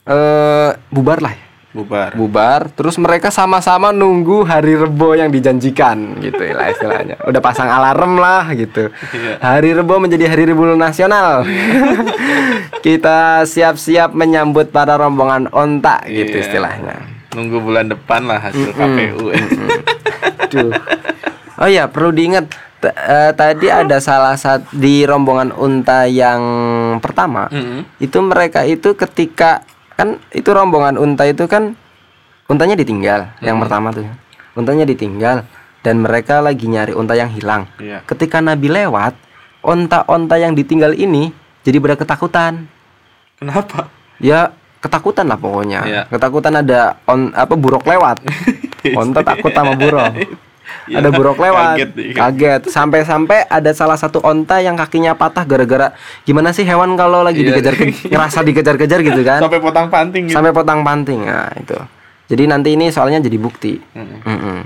eh 0.03 0.71
bubar 0.91 1.23
lah 1.23 1.32
ya. 1.32 1.46
Bubar. 1.78 2.10
Bubar, 2.12 2.62
terus 2.74 2.98
mereka 2.98 3.30
sama-sama 3.30 3.94
nunggu 3.94 4.42
hari 4.42 4.74
rebo 4.74 5.13
yang 5.13 5.30
dijanjikan 5.30 6.18
gitu 6.18 6.42
lah 6.50 6.74
istilahnya. 6.74 7.22
Udah 7.22 7.38
pasang 7.38 7.70
alarm 7.70 8.18
lah 8.18 8.50
gitu. 8.52 8.90
Iya. 9.13 9.38
Hari 9.38 9.78
rebo 9.78 10.02
menjadi 10.02 10.26
hari 10.26 10.50
rebo 10.50 10.74
nasional. 10.74 11.46
Kita 12.86 13.44
siap-siap 13.44 14.10
menyambut 14.12 14.70
para 14.70 14.98
rombongan 14.98 15.50
onta 15.52 16.02
gitu 16.04 16.34
Iya. 16.34 16.44
istilahnya. 16.44 16.96
Nunggu 17.38 17.62
bulan 17.62 17.86
depan 17.88 18.26
lah 18.26 18.42
hasil 18.42 18.74
KPU. 18.74 19.30
Aduh. 20.42 20.74
Oh 21.58 21.70
ya, 21.70 21.86
perlu 21.86 22.10
diingat 22.10 22.50
t- 22.80 22.90
eh, 22.90 23.32
tadi 23.34 23.68
ada 23.68 23.98
salah 23.98 24.34
satu 24.34 24.66
di 24.72 25.04
rombongan 25.04 25.54
unta 25.54 26.06
yang 26.06 26.42
pertama. 26.98 27.50
Mm-mm. 27.50 27.86
Itu 27.98 28.22
mereka 28.22 28.62
itu 28.62 28.94
ketika 28.94 29.62
kan 29.97 30.21
itu 30.29 30.45
rombongan 30.53 30.95
unta 31.01 31.25
itu 31.25 31.49
kan 31.49 31.73
untanya 32.47 32.77
ditinggal 32.77 33.33
yang 33.41 33.57
pertama 33.57 33.89
tuh. 33.91 34.05
Untanya 34.53 34.86
ditinggal 34.86 35.45
dan 35.81 35.95
mereka 36.01 36.41
lagi 36.41 36.69
nyari 36.69 36.93
unta 36.93 37.13
yang 37.13 37.29
hilang. 37.33 37.65
Iya. 37.81 38.01
Ketika 38.05 38.41
Nabi 38.41 38.69
lewat, 38.69 39.13
onta-onta 39.65 40.38
yang 40.38 40.53
ditinggal 40.53 40.93
ini 40.93 41.33
jadi 41.65 41.77
pada 41.81 41.95
ketakutan. 41.99 42.69
Kenapa? 43.38 43.89
Ya 44.17 44.53
ketakutan 44.79 45.29
lah 45.29 45.38
pokoknya. 45.38 45.81
Iya. 45.86 46.01
Ketakutan 46.10 46.53
ada 46.62 46.97
on 47.10 47.33
apa 47.33 47.53
buruk 47.57 47.83
lewat. 47.86 48.23
Onta 48.99 49.19
takut 49.19 49.51
sama 49.51 49.75
buruk. 49.75 50.15
Ya, 50.88 51.04
ada 51.04 51.10
buruk 51.10 51.36
lewat. 51.36 51.84
kaget. 52.13 52.62
Sampai-sampai 52.67 53.43
ada 53.43 53.71
salah 53.71 53.95
satu 53.95 54.19
onta 54.19 54.58
yang 54.58 54.73
kakinya 54.73 55.13
patah 55.13 55.43
gara-gara 55.43 55.91
gimana 56.23 56.50
sih 56.50 56.63
hewan 56.63 56.95
kalau 56.95 57.21
lagi 57.21 57.43
Iya. 57.43 57.54
dikejar 57.54 57.76
ngerasa 58.12 58.39
dikejar-kejar 58.41 59.00
gitu 59.04 59.21
kan. 59.21 59.39
Sampai 59.39 59.60
potang 59.60 59.88
panting 59.88 60.23
gitu. 60.28 60.36
Sampai 60.36 60.52
potang-panting. 60.52 61.19
Nah, 61.23 61.52
itu. 61.54 61.76
Jadi 62.28 62.43
nanti 62.43 62.69
ini 62.73 62.88
soalnya 62.88 63.19
jadi 63.19 63.36
bukti. 63.36 63.80
Mm-mm. 63.93 64.19
Mm-mm. 64.23 64.58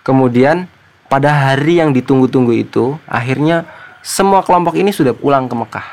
Kemudian 0.00 0.64
pada 1.06 1.28
hari 1.28 1.80
yang 1.80 1.92
ditunggu-tunggu 1.92 2.52
itu 2.52 2.96
akhirnya 3.04 3.68
semua 4.00 4.40
kelompok 4.40 4.74
ini 4.74 4.90
sudah 4.90 5.12
pulang 5.12 5.44
ke 5.44 5.54
Mekah. 5.54 5.88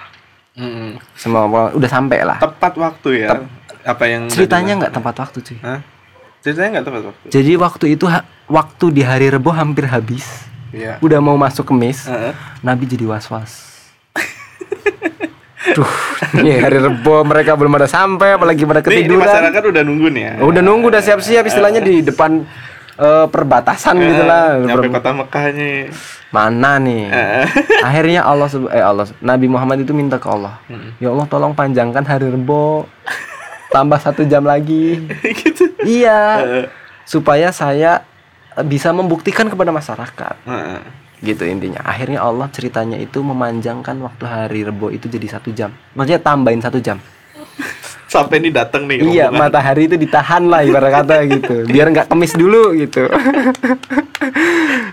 Mm-mm. 0.55 0.99
Semua 1.13 1.47
udah 1.71 1.89
sampai 1.89 2.23
lah. 2.23 2.39
Tepat 2.39 2.75
waktu 2.75 3.09
ya. 3.23 3.47
Apa 3.83 4.03
yang 4.07 4.27
Ceritanya 4.27 4.75
nggak 4.75 4.93
tempat 4.93 5.15
waktu 5.17 5.39
cuy. 5.39 5.57
Hah? 5.63 5.79
Ceritanya 6.39 6.79
nggak 6.79 6.85
tepat 6.85 7.03
waktu. 7.11 7.25
Jadi 7.27 7.51
waktu 7.55 7.85
itu 7.93 8.05
waktu 8.47 8.85
di 8.89 9.01
hari 9.01 9.27
Rebo 9.27 9.51
hampir 9.51 9.85
habis. 9.85 10.25
Iya. 10.69 11.01
Udah 11.01 11.17
mau 11.17 11.33
masuk 11.33 11.65
kemis, 11.65 12.05
Heeh. 12.05 12.31
Nabi 12.61 12.85
jadi 12.85 13.03
was-was. 13.03 13.67
Duh, 15.75 15.91
ini 16.35 16.55
hari 16.55 16.79
Rebo 16.79 17.21
mereka 17.21 17.53
belum 17.53 17.75
ada 17.75 17.85
sampai, 17.85 18.33
apalagi 18.33 18.63
pada 18.63 18.79
Nih, 18.79 19.03
ini 19.03 19.11
ketiduran. 19.11 19.27
masyarakat 19.27 19.61
udah 19.65 19.83
nunggu 19.83 20.07
nih 20.09 20.23
ya. 20.23 20.33
Udah 20.39 20.61
nunggu, 20.61 20.85
udah 20.87 21.01
siap-siap 21.01 21.43
istilahnya 21.43 21.81
di 21.81 21.99
depan 22.01 22.47
eh, 22.95 23.25
perbatasan 23.27 23.99
gitu 23.99 24.23
lah. 24.23 24.55
Nyampe 24.57 24.87
Per- 24.87 24.95
kota 24.95 25.11
Mekahnya. 25.11 25.91
Mana 26.29 26.77
nih? 26.77 27.09
Eh. 27.09 27.45
Akhirnya 27.87 28.21
Allah 28.21 28.47
eh 28.69 28.79
Allah 28.79 29.09
Nabi 29.19 29.49
Muhammad 29.49 29.81
itu 29.81 29.91
minta 29.91 30.15
ke 30.15 30.29
Allah. 30.29 30.61
Ya 30.97 31.09
Allah 31.09 31.25
tolong 31.25 31.51
panjangkan 31.51 32.05
hari 32.05 32.29
Rebo. 32.29 32.85
Tambah 33.69 33.99
satu 34.01 34.25
jam 34.25 34.43
lagi. 34.45 34.97
gitu. 35.41 35.69
Iya. 35.85 36.21
Supaya 37.05 37.53
saya 37.53 38.03
eh, 38.57 38.65
bisa 38.65 38.89
membuktikan 38.91 39.49
kepada 39.49 39.69
masyarakat. 39.69 40.35
Gitu 41.19 41.43
intinya. 41.45 41.83
Akhirnya 41.83 42.23
Allah 42.23 42.47
ceritanya 42.49 42.97
itu 42.97 43.21
memanjangkan 43.21 43.99
waktu 44.01 44.23
hari 44.25 44.61
Rebo 44.65 44.89
itu 44.89 45.05
jadi 45.05 45.39
satu 45.39 45.53
jam. 45.53 45.75
Maksudnya 45.93 46.21
tambahin 46.21 46.63
satu 46.63 46.79
jam. 46.81 46.97
Sampai 48.13 48.41
ini 48.41 48.49
datang 48.49 48.89
nih. 48.89 49.05
Iya, 49.05 49.29
rombongan. 49.29 49.37
matahari 49.37 49.85
itu 49.85 49.93
ditahan 49.93 50.49
lah 50.49 50.65
ibarat 50.65 51.05
kata 51.05 51.15
gitu. 51.29 51.55
Biar 51.69 51.93
nggak 51.93 52.07
kemis 52.09 52.33
dulu 52.33 52.73
gitu. 52.75 53.05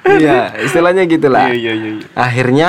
Iya, 0.06 0.54
istilahnya 0.62 1.04
gitulah. 1.04 1.50
Iya, 1.50 1.56
iya, 1.58 1.72
iya. 1.76 1.90
iya. 1.98 2.06
Akhirnya 2.14 2.68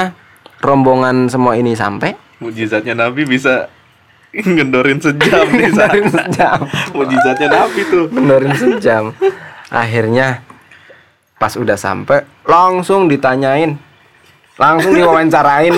rombongan 0.59 1.29
semua 1.31 1.55
ini 1.55 1.77
sampai 1.77 2.17
Mujizatnya 2.37 2.93
Nabi 2.93 3.25
bisa 3.25 3.65
ngendorin 4.55 4.99
sejam 4.99 5.45
nih 5.49 5.69
Sa. 5.71 5.87
Ngendorin 5.89 6.07
sejam. 6.07 6.59
Mujizatnya 6.93 7.47
Nabi 7.49 7.81
tuh. 7.85 8.05
Mendorin 8.09 8.53
sejam. 8.53 9.03
Akhirnya 9.67 10.41
pas 11.37 11.53
udah 11.53 11.75
sampai 11.75 12.25
langsung 12.43 13.05
ditanyain, 13.05 13.77
langsung 14.57 14.93
diwawancarain. 14.93 15.69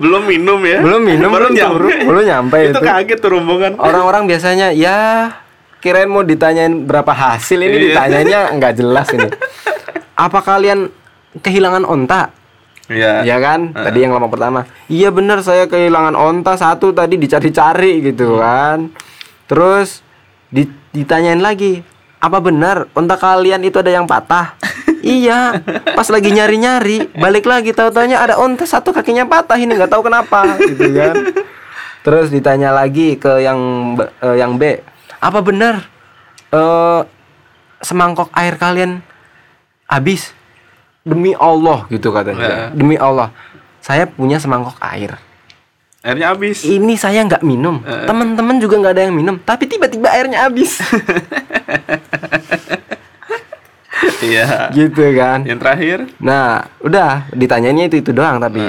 belum 0.00 0.22
minum 0.24 0.60
ya? 0.62 0.78
belum 0.80 1.02
minum, 1.04 1.28
belum 1.28 1.52
nyampe. 1.52 1.94
belum 2.06 2.24
nyampe 2.24 2.56
Itu 2.62 2.70
itu. 2.72 2.80
kaget 2.80 3.18
tuh 3.20 3.30
rombongan. 3.30 3.72
Orang-orang 3.76 4.24
biasanya 4.24 4.72
ya 4.72 5.28
kirain 5.80 6.08
mau 6.08 6.22
ditanyain 6.22 6.84
berapa 6.84 7.10
hasil 7.10 7.56
ini 7.56 7.72
Iya. 7.72 7.84
ditanyanya 7.92 8.40
nggak 8.56 8.72
jelas 8.76 9.08
ini. 9.12 9.28
Apa 10.16 10.40
kalian 10.40 10.88
kehilangan 11.40 11.84
onta? 11.84 12.32
Iya. 12.90 13.22
Ya 13.22 13.36
kan? 13.38 13.70
Tadi 13.70 14.02
yang 14.02 14.10
lama 14.10 14.26
pertama. 14.26 14.66
Iya 14.90 15.14
bener 15.14 15.38
saya 15.46 15.70
kehilangan 15.70 16.18
onta 16.18 16.58
satu 16.58 16.90
tadi 16.90 17.14
dicari-cari 17.14 18.02
gitu 18.02 18.42
kan. 18.42 18.90
Terus 19.46 20.02
di- 20.50 20.74
ditanyain 20.90 21.38
lagi, 21.38 21.86
apa 22.18 22.42
benar 22.42 22.90
onta 22.98 23.14
kalian 23.14 23.62
itu 23.62 23.78
ada 23.78 23.94
yang 23.94 24.10
patah? 24.10 24.58
iya. 25.06 25.62
Pas 25.94 26.10
lagi 26.10 26.34
nyari-nyari, 26.34 27.14
balik 27.14 27.46
lagi 27.46 27.70
tahu-taunya 27.70 28.18
ada 28.18 28.42
onta 28.42 28.66
satu 28.66 28.90
kakinya 28.90 29.22
patah 29.22 29.54
ini 29.54 29.70
nggak 29.78 29.90
tahu 29.94 30.10
kenapa 30.10 30.58
gitu 30.58 30.90
kan. 30.90 31.14
Terus 32.02 32.34
ditanya 32.34 32.74
lagi 32.74 33.14
ke 33.14 33.38
yang 33.38 33.60
eh, 34.02 34.36
yang 34.42 34.58
B, 34.58 34.82
apa 35.22 35.38
benar 35.38 35.86
eh 36.50 37.00
semangkok 37.80 38.34
air 38.34 38.58
kalian 38.58 38.98
habis? 39.86 40.34
Demi 41.00 41.32
Allah 41.32 41.88
gitu 41.88 42.12
katanya. 42.12 42.40
Heeh. 42.44 42.68
Demi 42.76 42.96
Allah, 42.96 43.32
saya 43.80 44.04
punya 44.04 44.36
semangkok 44.36 44.76
air. 44.80 45.16
Airnya 46.00 46.32
habis. 46.32 46.64
Ini 46.64 46.96
saya 46.96 47.20
nggak 47.24 47.44
minum, 47.44 47.80
teman-teman 47.84 48.56
juga 48.56 48.80
nggak 48.80 48.94
ada 48.96 49.02
yang 49.04 49.12
minum, 49.12 49.36
tapi 49.36 49.68
tiba-tiba 49.68 50.08
airnya 50.08 50.48
habis, 50.48 50.80
Iya. 54.20 54.72
gitu 54.72 55.04
kan. 55.16 55.44
Yang 55.44 55.58
terakhir 55.60 55.98
Nah, 56.20 56.64
udah 56.80 57.28
ditanyainnya 57.32 57.88
itu 57.88 58.00
itu 58.00 58.10
doang 58.12 58.40
tapi 58.40 58.60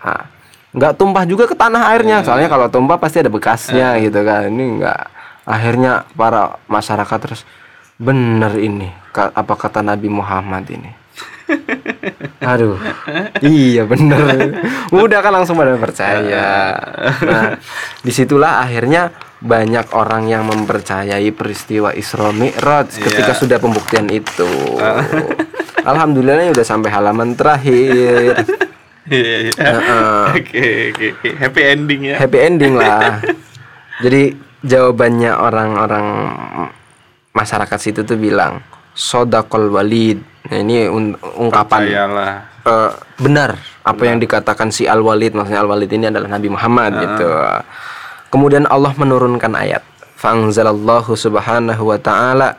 ah, 0.00 0.28
nggak 0.72 0.92
tumpah 0.96 1.24
juga 1.24 1.44
ke 1.44 1.56
tanah 1.56 1.92
airnya. 1.92 2.24
Soalnya 2.24 2.48
kalau 2.48 2.68
tumpah 2.72 2.96
pasti 2.96 3.20
ada 3.20 3.28
bekasnya 3.32 3.96
gitu 4.00 4.20
kan. 4.24 4.48
Ini 4.48 4.64
nggak. 4.80 5.00
Akhirnya 5.48 6.04
para 6.12 6.60
masyarakat 6.68 7.18
terus 7.20 7.44
bener 7.96 8.52
ini 8.60 8.92
apa 9.12 9.54
kata 9.56 9.80
Nabi 9.80 10.08
Muhammad 10.08 10.64
ini. 10.68 10.92
Aduh, 12.52 12.80
iya 13.44 13.84
bener. 13.84 14.60
Udah 14.88 15.20
kan 15.20 15.32
langsung 15.34 15.58
pada 15.58 15.76
percaya. 15.76 16.72
Nah, 17.24 17.60
di 18.00 18.12
situlah 18.12 18.64
akhirnya 18.64 19.12
banyak 19.38 19.94
orang 19.94 20.26
yang 20.26 20.48
mempercayai 20.48 21.30
peristiwa 21.30 21.94
Isra 21.94 22.34
Mi'raj 22.34 22.90
ketika 22.98 23.32
Iya. 23.34 23.40
sudah 23.40 23.58
pembuktian 23.62 24.08
itu. 24.10 24.48
Alhamdulillah 25.90 26.50
udah 26.52 26.66
sampai 26.66 26.90
halaman 26.90 27.38
terakhir. 27.38 28.44
Iya, 29.08 29.34
iya. 29.48 29.52
Heeh. 29.56 30.24
Oke, 30.36 30.66
oke, 30.92 31.06
oke. 31.16 31.28
Happy 31.40 31.62
ending 31.64 32.00
ya. 32.12 32.16
Happy 32.20 32.38
ending 32.44 32.74
lah. 32.76 33.22
Jadi 34.04 34.36
jawabannya 34.60 35.32
orang-orang 35.32 36.06
masyarakat 37.32 37.78
situ 37.78 38.00
tuh 38.04 38.18
bilang 38.18 38.60
sodakol 38.92 39.70
walid. 39.70 40.20
Nah, 40.48 40.58
ini 40.58 40.88
un- 40.88 41.16
ungkapan 41.36 41.80
Percayalah. 41.84 42.32
eh, 42.64 42.90
benar 43.20 43.50
apa 43.84 44.02
yang 44.04 44.16
dikatakan 44.16 44.68
si 44.68 44.84
Al 44.84 45.00
Walid 45.00 45.32
maksudnya 45.32 45.60
Al 45.60 45.68
Walid 45.68 45.88
ini 45.88 46.08
adalah 46.08 46.28
Nabi 46.28 46.48
Muhammad 46.48 46.92
gitu. 47.00 47.28
Kemudian 48.28 48.64
Allah 48.64 48.92
menurunkan 48.92 49.52
ayat. 49.52 49.84
Fangzalallahu 50.18 51.14
subhanahu 51.14 51.82
wa 51.88 51.96
ta'ala. 51.96 52.58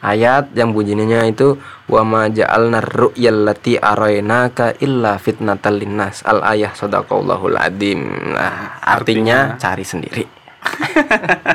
Ayat 0.00 0.48
yang 0.56 0.72
bunyinya 0.72 1.28
itu 1.28 1.60
Wa 1.84 2.00
ma 2.00 2.24
ja'alna 2.24 2.80
ru'yal 2.80 3.44
lati 3.44 3.76
araynaka 3.76 4.78
illa 4.80 5.20
fitnatal 5.20 5.76
linnas. 5.76 6.24
Al 6.24 6.40
ayah 6.56 6.72
sadaqallahul 6.72 7.58
adim. 7.58 8.00
Nah 8.32 8.80
artinya 8.80 9.58
cari 9.58 9.84
sendiri. 9.84 10.24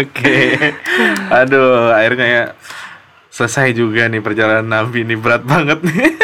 Oke. 0.00 0.56
Aduh, 1.30 1.92
akhirnya 1.92 2.26
ya 2.26 2.44
selesai 3.40 3.72
juga 3.72 4.04
nih 4.04 4.20
perjalanan 4.20 4.68
Nabi 4.68 5.08
ini 5.08 5.16
berat 5.16 5.40
banget 5.48 5.80
nih. 5.80 6.12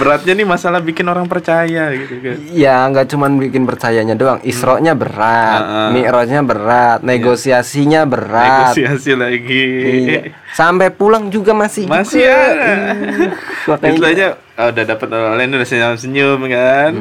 Beratnya 0.00 0.32
nih 0.32 0.48
masalah 0.48 0.80
bikin 0.80 1.04
orang 1.12 1.28
percaya 1.28 1.92
gitu 1.92 2.24
kan. 2.24 2.34
Ya 2.56 2.88
nggak 2.88 3.10
cuman 3.10 3.36
bikin 3.36 3.68
percayanya 3.68 4.16
doang 4.16 4.40
Isro'nya 4.40 4.96
berat 4.96 5.60
Heeh. 5.60 5.88
Mi'rajnya 5.92 6.40
berat 6.40 7.04
Negosiasinya 7.04 8.08
berat 8.08 8.72
Negosiasi 8.72 9.12
lagi. 9.12 9.66
Iya. 10.08 10.20
Sampai 10.56 10.88
pulang 10.88 11.28
juga 11.28 11.52
masih 11.52 11.84
Masih 11.84 12.22
juga. 12.22 12.32
ada. 12.32 12.70
Ih, 12.72 13.32
makanya 13.68 13.92
Istilahnya 13.92 14.28
oh, 14.56 14.68
udah 14.72 14.84
dapat 14.88 15.08
online 15.12 15.50
udah 15.60 15.68
senyum-senyum 15.68 16.40
kan. 16.48 16.92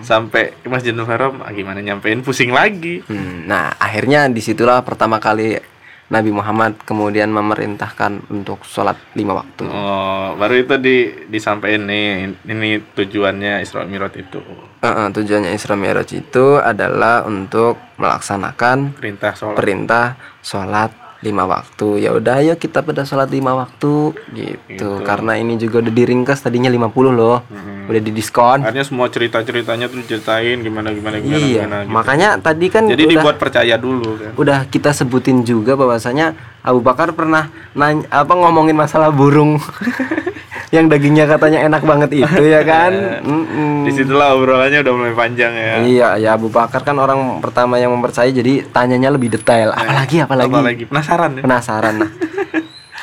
Sampai 0.00 0.56
ke 0.56 0.66
Masjidil 0.72 1.04
Haram 1.04 1.44
ah, 1.44 1.52
gimana 1.52 1.84
nyampein 1.84 2.24
pusing 2.24 2.56
lagi. 2.56 3.04
Hmm, 3.04 3.44
nah 3.44 3.76
akhirnya 3.76 4.32
di 4.32 4.40
situlah 4.40 4.80
pertama 4.80 5.20
kali 5.20 5.75
Nabi 6.06 6.30
Muhammad 6.30 6.78
kemudian 6.86 7.34
memerintahkan 7.34 8.30
untuk 8.30 8.62
sholat 8.62 8.94
lima 9.18 9.42
waktu. 9.42 9.66
Oh, 9.66 10.38
baru 10.38 10.62
itu 10.62 10.74
di 10.78 10.96
disampaikan 11.26 11.90
nih 11.90 12.30
ini 12.46 12.78
tujuannya 12.94 13.58
Isra 13.66 13.82
Mi'raj 13.82 14.14
itu. 14.14 14.38
Eh, 14.82 14.86
eh, 14.86 15.08
tujuannya 15.10 15.50
Isra 15.50 15.74
Mi'raj 15.74 16.10
itu 16.14 16.62
adalah 16.62 17.26
untuk 17.26 17.78
melaksanakan 17.98 18.94
Perintah 18.94 19.32
sholat. 19.34 19.56
perintah 19.58 20.06
sholat 20.46 20.90
lima 21.26 21.42
waktu. 21.44 21.98
Ya 21.98 22.10
udah, 22.10 22.38
ayo 22.38 22.54
kita 22.54 22.80
pada 22.80 23.02
sholat 23.02 23.26
lima 23.28 23.52
waktu 23.52 24.14
gitu. 24.30 24.54
Gitu. 24.68 24.90
Karena 25.02 25.34
ini 25.34 25.56
juga 25.56 25.80
udah 25.80 25.90
diringkas 25.90 26.38
tadinya 26.40 26.70
50 26.70 26.86
loh, 27.10 27.42
Mm-mm. 27.44 27.90
udah 27.90 28.00
didiskon. 28.00 28.62
Akhirnya 28.62 28.86
semua 28.86 29.06
cerita-ceritanya 29.08 29.86
tuh 29.86 30.00
ceritain 30.00 30.58
gimana 30.58 30.90
gimana 30.90 31.18
gimana 31.18 31.36
Iya, 31.36 31.66
gimana 31.66 31.76
gitu. 31.82 31.90
makanya 31.90 32.28
tadi 32.38 32.66
kan 32.68 32.84
Jadi 32.84 33.02
udah 33.02 33.12
dibuat 33.12 33.36
percaya 33.36 33.74
dulu 33.76 34.10
kan. 34.14 34.30
udah 34.36 34.58
kita 34.66 34.90
sebutin 34.90 35.42
juga 35.42 35.74
bahwasanya 35.74 36.32
Abu 36.60 36.78
Bakar 36.80 37.10
pernah 37.10 37.46
nanya 37.72 38.06
apa 38.08 38.32
ngomongin 38.32 38.74
masalah 38.74 39.10
burung 39.10 39.58
yang 40.74 40.90
dagingnya 40.90 41.30
katanya 41.30 41.62
enak 41.62 41.82
banget 41.86 42.10
itu 42.26 42.42
ya 42.42 42.62
kan? 42.66 42.92
Mm-mm. 43.28 43.86
Di 43.86 43.92
situlah 43.94 44.34
obrolannya 44.34 44.82
udah 44.82 44.92
mulai 44.94 45.14
panjang 45.14 45.52
ya. 45.54 45.74
iya 45.86 46.08
ya 46.18 46.30
Abu 46.34 46.50
Bakar 46.50 46.82
kan 46.82 46.98
orang 46.98 47.38
pertama 47.38 47.78
yang 47.78 47.94
mempercayai 47.94 48.34
jadi 48.34 48.66
tanyanya 48.70 49.14
lebih 49.14 49.30
detail. 49.30 49.70
Apalagi 49.70 50.26
apalagi, 50.26 50.50
Apalagi? 50.50 50.82
Penasaran 50.90 51.30
ya. 51.38 51.42
penasaran 51.42 51.94
nah. 52.02 52.10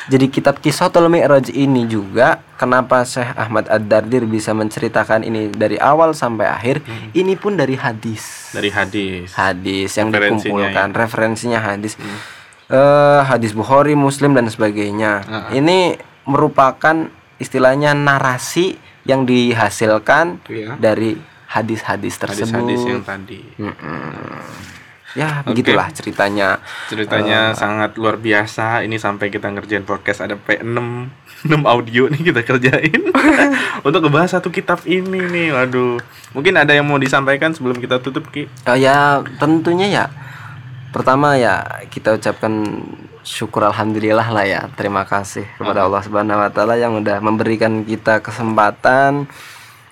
Jadi 0.04 0.28
kitab 0.28 0.60
Kisatul 0.60 1.08
Mi'raj 1.08 1.48
ini 1.48 1.88
juga 1.88 2.44
kenapa 2.60 3.08
Syekh 3.08 3.32
Ahmad 3.40 3.72
Ad-Dardir 3.72 4.28
bisa 4.28 4.52
menceritakan 4.52 5.24
ini 5.24 5.48
dari 5.48 5.80
awal 5.80 6.12
sampai 6.12 6.44
akhir 6.44 6.84
ini 7.16 7.32
pun 7.40 7.56
dari 7.56 7.72
hadis. 7.72 8.52
Dari 8.52 8.68
hadis. 8.68 9.32
hadis 9.32 9.96
yang 9.96 10.12
Referensinya 10.12 10.68
dikumpulkan 10.68 10.88
referensinya 10.92 11.56
hadis. 11.64 11.96
Eh 12.68 13.20
hadis 13.24 13.56
Bukhari 13.56 13.96
Muslim 13.96 14.36
dan 14.36 14.44
sebagainya. 14.52 15.24
Ini 15.56 15.96
merupakan 16.28 17.08
istilahnya 17.36 17.92
narasi 17.92 18.76
yang 19.04 19.22
dihasilkan 19.22 20.40
Iya. 20.46 20.76
dari 20.76 21.18
hadis-hadis 21.46 22.16
tersebut 22.16 22.50
Hadis-hadis 22.50 22.80
yang 22.84 23.00
tadi. 23.00 23.40
ya 25.14 25.46
begitulah 25.46 25.86
ceritanya 25.94 26.58
Ceritanya 26.86 27.52
Eh. 27.52 27.54
sangat 27.54 27.94
luar 27.94 28.18
biasa. 28.18 28.82
Ini 28.82 28.96
sampai 28.96 29.30
kita 29.30 29.46
ngerjain 29.48 29.82
podcast 29.82 30.20
ada 30.20 30.34
P6 30.34 30.74
6 31.44 31.62
audio 31.68 32.08
nih 32.08 32.22
kita 32.24 32.42
kerjain 32.42 33.00
untuk 33.86 34.00
ngebahas 34.00 34.34
satu 34.34 34.48
kitab 34.48 34.82
ini 34.84 35.22
nih. 35.22 35.48
Waduh. 35.52 36.02
Mungkin 36.32 36.54
ada 36.56 36.74
yang 36.74 36.82
mau 36.82 36.98
disampaikan 36.98 37.54
sebelum 37.54 37.78
kita 37.78 38.00
tutup 38.00 38.26
Ki? 38.28 38.50
Oh 38.66 38.74
ya 38.74 39.22
tentunya 39.38 39.86
ya 39.86 40.04
pertama 40.94 41.34
ya 41.34 41.82
kita 41.90 42.14
ucapkan 42.14 42.54
syukur 43.26 43.66
alhamdulillah 43.66 44.30
lah 44.30 44.44
ya 44.46 44.60
terima 44.78 45.02
kasih 45.02 45.42
kepada 45.58 45.82
Allah 45.82 46.06
Subhanahu 46.06 46.38
Wa 46.38 46.50
Taala 46.54 46.78
yang 46.78 47.02
udah 47.02 47.18
memberikan 47.18 47.82
kita 47.82 48.22
kesempatan 48.22 49.26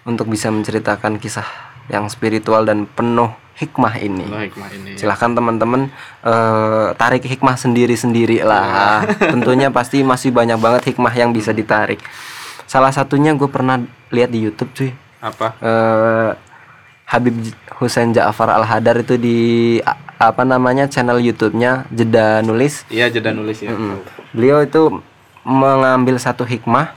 untuk 0.06 0.30
bisa 0.30 0.54
menceritakan 0.54 1.18
kisah 1.18 1.46
yang 1.90 2.06
spiritual 2.06 2.62
dan 2.62 2.86
penuh 2.86 3.34
hikmah 3.58 3.94
ini. 3.98 4.26
Allah 4.30 4.46
hikmah 4.46 4.68
ini. 4.74 4.90
Silahkan 4.94 5.34
teman-teman 5.34 5.90
eh, 6.22 6.88
tarik 6.94 7.26
hikmah 7.26 7.58
sendiri-sendiri 7.58 8.46
lah. 8.46 9.02
Tentunya 9.34 9.74
pasti 9.74 10.06
masih 10.06 10.30
banyak 10.30 10.58
banget 10.62 10.94
hikmah 10.94 11.12
yang 11.14 11.34
bisa 11.34 11.50
ditarik. 11.50 11.98
Salah 12.70 12.94
satunya 12.94 13.34
gue 13.34 13.50
pernah 13.50 13.82
lihat 14.08 14.32
di 14.32 14.48
YouTube 14.48 14.72
cuy 14.72 14.90
Apa? 15.20 15.52
eh 15.60 16.30
Habib 17.12 17.36
Husain 17.76 18.08
Ja'far 18.16 18.48
Al 18.48 18.64
Hadar 18.64 19.04
itu 19.04 19.20
di 19.20 19.76
apa 20.24 20.42
namanya 20.42 20.86
channel 20.86 21.18
YouTube-nya 21.18 21.86
Jeda 21.88 22.38
Nulis. 22.40 22.86
Iya, 22.86 23.08
jeda 23.08 23.30
nulis 23.30 23.58
ya. 23.58 23.74
Beliau 24.30 24.62
itu 24.62 25.02
mengambil 25.42 26.14
satu 26.16 26.42
hikmah. 26.42 26.94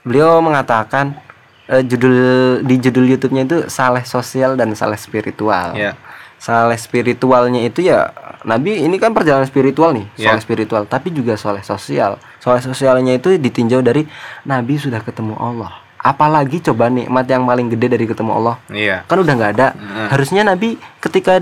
Beliau 0.00 0.38
mengatakan 0.38 1.18
eh, 1.66 1.82
judul 1.82 2.14
di 2.62 2.78
judul 2.78 3.06
YouTube-nya 3.08 3.42
itu 3.44 3.58
saleh 3.66 4.04
sosial 4.04 4.54
dan 4.54 4.70
saleh 4.72 4.96
spiritual. 4.96 5.74
Ya. 5.74 5.98
soleh 6.36 6.76
spiritualnya 6.76 7.64
itu 7.64 7.80
ya 7.80 8.12
Nabi 8.44 8.76
ini 8.78 9.00
kan 9.00 9.10
perjalanan 9.10 9.48
spiritual 9.48 9.96
nih 9.96 10.04
soleh 10.14 10.36
Ya. 10.36 10.44
spiritual 10.44 10.84
tapi 10.84 11.08
juga 11.08 11.32
soleh 11.34 11.64
sosial 11.64 12.20
soleh 12.38 12.60
sosialnya 12.60 13.16
itu 13.16 13.32
ditinjau 13.34 13.80
dari 13.80 14.04
Nabi 14.44 14.76
sudah 14.76 15.00
ketemu 15.00 15.32
Allah 15.32 15.72
apalagi 15.96 16.60
coba 16.60 16.92
nikmat 16.92 17.24
yang 17.24 17.40
paling 17.42 17.72
gede 17.72 17.88
dari 17.88 18.04
ketemu 18.04 18.36
Allah 18.36 18.60
Iya. 18.68 19.08
kan 19.08 19.16
udah 19.16 19.32
nggak 19.32 19.52
ada 19.56 19.68
harusnya 20.12 20.44
Nabi 20.44 20.76
ketika 21.00 21.40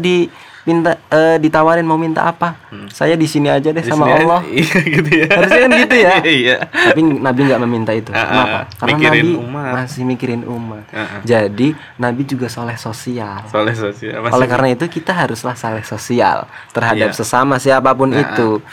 diminta 0.65 0.97
eh, 1.07 1.37
ditawarin 1.37 1.85
mau 1.85 1.95
minta 1.95 2.25
apa 2.25 2.57
saya 2.89 3.15
di 3.15 3.25
sini 3.25 3.47
aja 3.47 3.69
deh 3.69 3.79
Di 3.79 3.87
sama 3.87 4.09
Allah 4.09 4.41
Iya 4.51 4.79
gitu 4.83 5.11
ya. 5.15 5.27
Harusnya 5.29 5.61
kan 5.61 5.71
gitu 5.79 5.97
ya. 5.99 6.13
Iya. 6.41 6.57
tapi 6.65 7.01
Nabi 7.05 7.41
nggak 7.45 7.61
meminta 7.61 7.93
itu 7.93 8.11
Ah, 8.11 8.19
ah, 8.19 8.25
kenapa 8.25 8.59
karena 8.75 8.89
Mikirin 8.91 9.21
Nabi 9.23 9.45
umat. 9.45 9.73
masih 9.75 10.03
mikirin 10.03 10.43
umat 10.43 10.85
Ah, 10.89 11.01
ah. 11.01 11.21
jadi 11.23 11.69
Nabi 11.95 12.23
juga 12.25 12.49
soleh 12.49 12.77
sosial 12.77 13.45
Soleh 13.47 13.73
sosial. 13.73 14.19
Masih- 14.19 14.35
oleh 14.35 14.47
karena 14.47 14.69
itu 14.71 14.85
kita 14.87 15.13
haruslah 15.13 15.53
soleh 15.53 15.83
sosial 15.83 16.45
terhadap 16.71 17.13
Iya. 17.13 17.17
sesama 17.17 17.57
siapa 17.57 17.93
pun 17.93 18.09
Nah, 18.09 18.25
itu. 18.25 18.65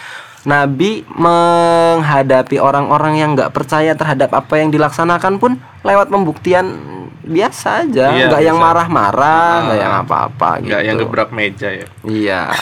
Nabi 0.41 1.05
menghadapi 1.05 2.57
orang-orang 2.57 3.13
yang 3.15 3.29
nggak 3.33 3.51
percaya 3.51 3.93
terhadap 3.93 4.31
apa 4.31 4.53
yang 4.55 4.69
dilaksanakan 4.69 5.37
pun 5.37 5.51
lewat 5.81 6.07
pembuktian 6.07 6.65
biasa 7.23 7.83
aja, 7.83 8.05
Iya, 8.11 8.25
nggak 8.27 8.43
yang 8.43 8.57
marah-marah, 8.57 9.51
nggak 9.63 9.77
Ah. 9.77 9.83
yang 9.83 9.93
apa-apa 9.99 10.49
gitu. 10.57 10.67
nggak 10.67 10.83
yang 10.83 10.97
gebrak 10.97 11.29
meja 11.29 11.69
ya. 11.69 11.87
Iya. 12.03 12.41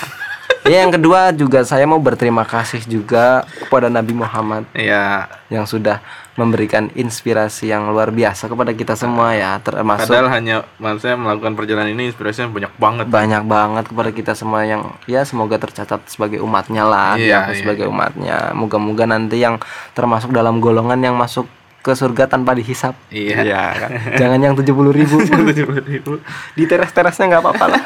Ya, 0.62 0.86
yang 0.86 0.92
kedua 0.92 1.32
juga 1.32 1.64
saya 1.64 1.82
mau 1.84 1.98
berterima 1.98 2.44
kasih 2.44 2.84
juga 2.84 3.42
kepada 3.58 3.90
Nabi 3.90 4.14
Muhammad 4.14 4.70
Iya. 4.70 5.26
yang 5.48 5.66
sudah 5.66 5.98
memberikan 6.36 6.94
inspirasi 6.94 7.68
yang 7.68 7.90
luar 7.90 8.12
biasa 8.12 8.46
kepada 8.46 8.70
kita 8.72 8.94
semua 8.94 9.34
ya, 9.34 9.58
termasuk 9.58 10.06
Padahal 10.06 10.30
hanya 10.30 10.62
maksudnya 10.78 11.18
melakukan 11.18 11.54
perjalanan 11.54 11.90
ini 11.90 12.08
inspirasinya 12.08 12.48
banyak 12.50 12.74
banget. 12.76 13.06
banyak 13.08 13.44
banget 13.44 13.86
kepada 13.88 14.10
kita 14.12 14.34
semua 14.34 14.62
yang 14.62 14.94
ya 15.04 15.24
semoga 15.24 15.58
tercatat 15.58 16.06
sebagai 16.06 16.38
umatnya 16.38 16.84
lah 16.84 17.16
Iya, 17.16 17.50
diakui 17.50 17.50
iya. 17.50 17.60
sebagai 17.60 17.86
umatnya 17.88 18.38
moga-moga 18.54 19.04
nanti 19.04 19.40
yang 19.40 19.58
termasuk 19.92 20.30
dalam 20.30 20.60
golongan 20.60 21.02
yang 21.02 21.16
masuk 21.16 21.50
ke 21.80 21.92
surga 21.92 22.28
tanpa 22.28 22.52
dihisap 22.52 22.92
Iya. 23.08 23.72
kan? 23.74 23.90
jangan 24.16 24.40
yang 24.42 24.54
tujuh 24.54 24.72
puluh 24.72 24.92
ribu 24.92 25.16
ribu. 25.90 26.20
di 26.54 26.64
teras-terasnya 26.64 27.30
nggak 27.30 27.42
apa-apa 27.42 27.66
lah 27.70 27.84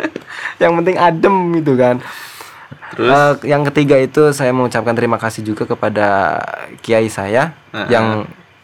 yang 0.62 0.72
penting 0.74 0.96
adem 0.96 1.34
gitu 1.54 1.74
kan 1.74 2.00
Terus? 2.86 3.10
Eh, 3.10 3.50
yang 3.50 3.66
ketiga 3.66 3.98
itu 3.98 4.30
saya 4.30 4.50
mengucapkan 4.50 4.94
terima 4.94 5.16
kasih 5.16 5.42
juga 5.42 5.66
kepada 5.66 6.38
kiai 6.80 7.06
saya 7.06 7.52
Heeh. 7.70 7.88
yang 7.90 8.06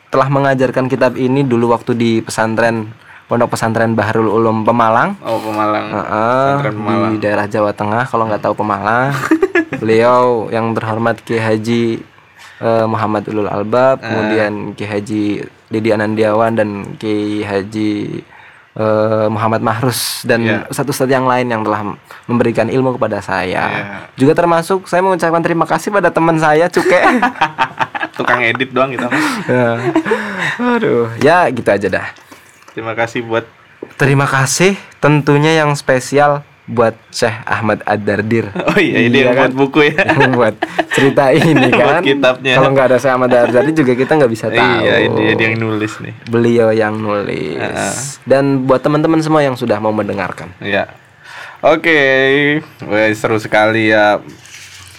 telah 0.09 0.29
mengajarkan 0.29 0.87
kitab 0.87 1.15
ini 1.15 1.43
dulu 1.43 1.69
waktu 1.71 1.93
di 1.93 2.11
pesantren 2.19 2.93
Pondok 3.23 3.51
Pesantren 3.51 3.93
Bahrul 3.93 4.29
Ulum 4.29 4.61
Pemalang 4.63 5.17
Oh 5.21 5.37
Pemalang. 5.39 5.89
Heeh, 5.91 6.49
Pesantren 6.55 6.77
Pemalang. 6.77 7.11
di 7.11 7.19
daerah 7.19 7.47
Jawa 7.47 7.73
Tengah 7.73 8.05
kalau 8.05 8.25
nggak 8.27 8.41
tahu 8.41 8.55
Pemalang 8.55 9.13
beliau 9.75 10.47
yang 10.49 10.71
terhormat 10.71 11.19
Kiai 11.19 11.41
Haji 11.43 12.05
eh, 12.63 12.87
Muhammad 12.87 13.27
Ulul 13.27 13.47
Albab 13.47 13.99
kemudian 14.01 14.53
Kiai 14.73 14.89
Haji 14.89 15.25
Didi 15.67 15.91
Anandiawan 15.91 16.55
dan 16.55 16.69
Kiai 16.97 17.43
Haji 17.43 17.93
eh, 18.73 19.27
Muhammad 19.29 19.61
Mahrus 19.61 20.23
dan 20.23 20.41
Iya. 20.41 20.59
satu 20.71 20.91
ustadz 20.91 21.11
yang 21.11 21.27
lain 21.27 21.45
yang 21.47 21.61
telah 21.61 21.93
memberikan 22.25 22.67
ilmu 22.67 22.97
kepada 22.97 23.19
saya 23.19 23.65
Iya. 23.67 23.85
juga 24.15 24.33
termasuk 24.33 24.87
saya 24.87 25.03
mengucapkan 25.03 25.43
terima 25.43 25.67
kasih 25.67 25.91
pada 25.91 26.09
teman 26.09 26.39
saya 26.39 26.71
Cuke 26.71 27.01
Tukang 28.13 28.45
edit 28.45 28.71
doang 28.71 28.93
mah. 28.93 29.09
Ya. 29.49 29.69
aduh 30.61 31.09
ya 31.19 31.49
gitu 31.49 31.67
aja 31.67 31.89
dah 31.91 32.07
Terima 32.73 32.93
kasih 32.93 33.21
buat 33.21 33.45
terima 33.97 34.25
kasih 34.25 34.77
tentunya 34.97 35.59
yang 35.59 35.75
spesial 35.75 36.41
buat 36.63 36.95
Syekh 37.09 37.43
Ahmad 37.43 37.83
Ad-Dardir 37.83 38.55
Oh 38.55 38.79
iya, 38.79 39.03
ini 39.03 39.19
yang 39.21 39.35
kan? 39.35 39.51
buat 39.51 39.55
buku 39.59 39.81
ya. 39.89 39.99
yang 40.15 40.31
buat 40.33 40.55
cerita 40.89 41.29
ini 41.29 41.69
Buat 41.75 41.99
kan 41.99 42.03
kitabnya. 42.03 42.55
kalau 42.55 42.69
nggak 42.71 42.87
ada 42.87 42.97
Syekh 42.97 43.13
Ahmad 43.13 43.31
Ad-Dardir 43.31 43.75
juga 43.75 43.93
kita 43.95 44.13
nggak 44.15 44.31
bisa 44.31 44.47
tahu 44.47 44.79
Iya, 44.81 44.95
dia, 45.09 45.33
dia 45.35 45.47
yang 45.49 45.59
nulis 45.59 45.93
nih. 45.99 46.15
beliau 46.25 46.69
yang 46.71 46.95
nulis 46.95 47.59
Heeh. 47.59 47.95
dan 48.25 48.63
buat 48.63 48.79
teman-teman 48.79 49.19
semua 49.19 49.41
yang 49.41 49.55
sudah 49.55 49.77
mau 49.77 49.91
mendengarkan 49.91 50.55
Iya. 50.59 50.87
Oke, 51.61 52.59
Wah, 52.83 53.07
seru 53.13 53.39
sekali 53.39 53.87
ya 53.89 54.19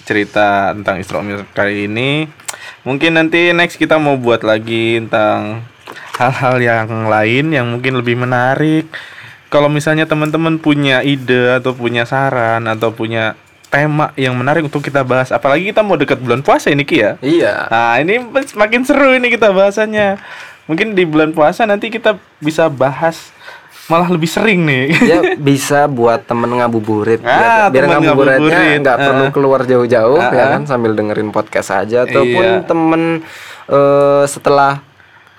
cerita 0.03 0.71
tentang 0.71 0.95
Isra 0.97 1.19
Mi'raj 1.19 1.47
kali 1.51 1.87
ini. 1.87 2.27
Mungkin 2.83 3.11
nanti 3.13 3.51
next 3.51 3.75
kita 3.75 3.95
mau 3.95 4.15
buat 4.15 4.43
lagi 4.43 4.99
tentang 4.99 5.63
hal-hal 6.13 6.55
yang 6.59 6.87
lain 7.05 7.51
yang 7.51 7.67
mungkin 7.67 7.95
lebih 7.95 8.15
menarik. 8.17 8.87
Kalau 9.53 9.69
misalnya 9.69 10.03
teman-teman 10.03 10.57
punya 10.57 11.05
ide 11.05 11.53
atau 11.53 11.71
punya 11.71 12.03
saran 12.03 12.65
atau 12.65 12.89
punya 12.89 13.37
tema 13.69 14.09
yang 14.15 14.33
menarik 14.33 14.61
untuk 14.61 14.81
kita 14.81 15.01
bahas, 15.01 15.29
apalagi 15.29 15.65
kita 15.67 15.81
mau 15.81 15.93
dekat 15.93 16.17
bulan 16.17 16.41
puasa 16.41 16.69
ini 16.69 16.81
Ki 16.81 16.97
ya. 16.99 17.11
iya 17.19 17.65
Nah, 17.67 17.97
ini 17.97 18.17
semakin 18.43 18.81
seru 18.81 19.09
ini 19.11 19.29
kita 19.29 19.49
bahasannya. 19.49 20.17
Mungkin 20.63 20.93
di 20.93 21.03
bulan 21.03 21.29
puasa 21.29 21.63
nanti 21.63 21.87
kita 21.87 22.13
bisa 22.37 22.65
bahas 22.65 23.29
malah 23.83 24.07
lebih 24.07 24.25
sering 24.27 24.63
nih. 24.63 24.85
ya 25.03 25.19
bisa 25.49 25.85
buat 25.85 26.23
temen 26.23 26.47
ngabuburit 26.49 27.19
Ah, 27.19 27.67
biar, 27.67 27.69
biar 27.69 27.83
temen 27.83 27.93
ngabuburitnya 27.99 28.39
ngabuburit. 28.39 28.79
nggak 28.79 28.95
Ah. 28.95 29.05
perlu 29.05 29.25
keluar 29.29 29.61
jauh-jauh 29.63 30.17
Ah, 30.17 30.31
ya 30.31 30.39
ah. 30.39 30.49
kan 30.51 30.63
sambil 30.63 30.91
dengerin 30.93 31.29
podcast 31.29 31.69
aja 31.75 32.05
ataupun 32.05 32.45
Iya. 32.55 32.63
temen 32.63 33.01
eh, 33.65 34.23
setelah 34.25 34.79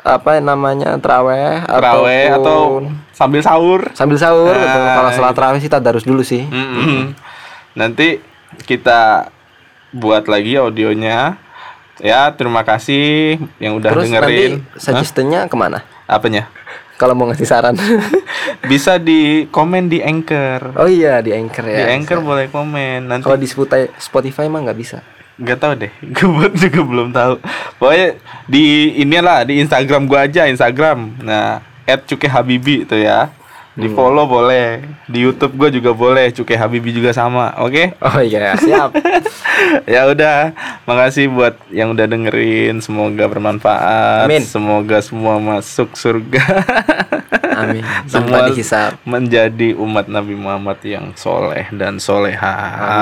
apa 0.05 0.37
namanya 0.37 1.01
teraweh 1.01 1.64
Terawih 1.64 2.29
atau 2.31 2.85
sambil 3.11 3.40
sahur. 3.40 3.88
sambil 3.90 4.21
sahur 4.21 4.53
gitu. 4.53 4.69
Ah, 4.79 4.95
kalau 4.95 5.11
setelah 5.11 5.33
terawih 5.33 5.59
sih 5.59 5.73
tadarus 5.73 6.05
dulu 6.05 6.21
sih 6.21 6.45
Mm-mm. 6.45 7.17
Nanti 7.73 8.21
kita 8.62 9.33
buat 9.90 10.27
lagi 10.27 10.55
audionya. 10.55 11.40
Ya, 11.97 12.27
terima 12.29 12.62
kasih 12.62 13.38
yang 13.57 13.79
udah 13.79 13.90
terus 13.90 14.11
dengerin. 14.11 14.61
nanti 14.61 14.77
suggestionnya 14.77 15.47
ke 15.47 15.55
mana 15.55 15.87
Hah? 16.05 16.19
Apanya? 16.19 16.53
kalau 16.95 17.11
mau 17.11 17.27
ngasih 17.27 17.43
saran 17.45 17.75
Bisa 18.71 18.99
di 18.99 19.47
komen 19.49 19.87
di 19.87 19.99
Anchor. 19.99 20.75
oh 20.75 20.87
iya 20.87 21.19
di 21.19 21.31
anchor 21.31 21.64
di 21.64 21.73
ya 21.73 21.90
Anchor 21.90 22.19
boleh 22.21 22.47
komen. 22.47 23.09
Nanti 23.09 23.25
kalau 23.25 23.35
di 23.35 23.47
Spotify 23.47 23.90
Spotify 23.97 24.47
mah 24.47 24.62
nggak 24.62 24.79
bisa 24.79 25.03
nggak 25.38 25.59
tahu 25.59 25.73
deh. 25.79 25.92
Gue 26.16 26.49
juga 26.55 26.81
belum 26.83 27.09
tahu. 27.11 27.35
Pokoknya 27.79 28.18
di 28.47 28.94
inilah 29.03 29.42
di 29.47 29.59
Instagram 29.62 30.07
gua 30.07 30.27
aja 30.27 30.47
Instagram. 30.47 31.18
Nah 31.23 31.64
@cuke 32.07 32.31
habibi 32.31 32.87
itu 32.87 32.97
ya. 32.99 33.31
Di 33.75 33.90
follow 33.90 34.31
boleh. 34.31 34.87
Di 35.11 35.27
YouTube 35.27 35.59
gua 35.59 35.66
juga 35.66 35.90
boleh 35.90 36.31
cuke 36.31 36.55
habibi 36.55 36.94
juga 36.94 37.11
sama 37.11 37.59
oke? 37.59 37.99
Oh 37.99 38.23
iya 38.23 38.55
siap. 38.59 38.94
Ya 39.87 40.11
udah 40.11 40.51
makasih 40.83 41.31
buat 41.31 41.55
yang 41.70 41.94
udah 41.94 42.11
dengerin. 42.11 42.83
Semoga 42.83 43.31
bermanfaat. 43.31 44.27
Amin. 44.27 44.42
semoga 44.42 44.99
semua 44.99 45.38
masuk 45.38 45.94
surga 45.94 46.42
amin. 47.42 47.83
Semua 48.11 48.49
dihisap. 48.51 48.99
menjadi 49.05 49.75
umat 49.79 50.07
Nabi 50.07 50.35
Muhammad 50.35 50.79
yang 50.85 51.12
soleh 51.14 51.68
dan 51.75 51.99
soleha 51.99 52.57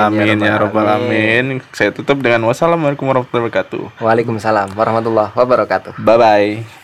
Amin, 0.07 0.37
amin, 0.37 0.45
ya 0.45 0.55
ya 0.55 0.61
robbal 0.61 0.87
amin 0.87 1.59
saya 1.73 1.89
tutup 1.93 2.21
dengan 2.21 2.45
wassalamualaikum 2.49 3.05
warahmatullahi 3.07 3.49
wabarakatuh. 3.49 3.83
Waalaikumsalam 4.03 4.67
warahmatullahi 4.77 5.31
wabarakatuh. 5.33 5.91
Bye 6.01 6.17
bye 6.19 6.82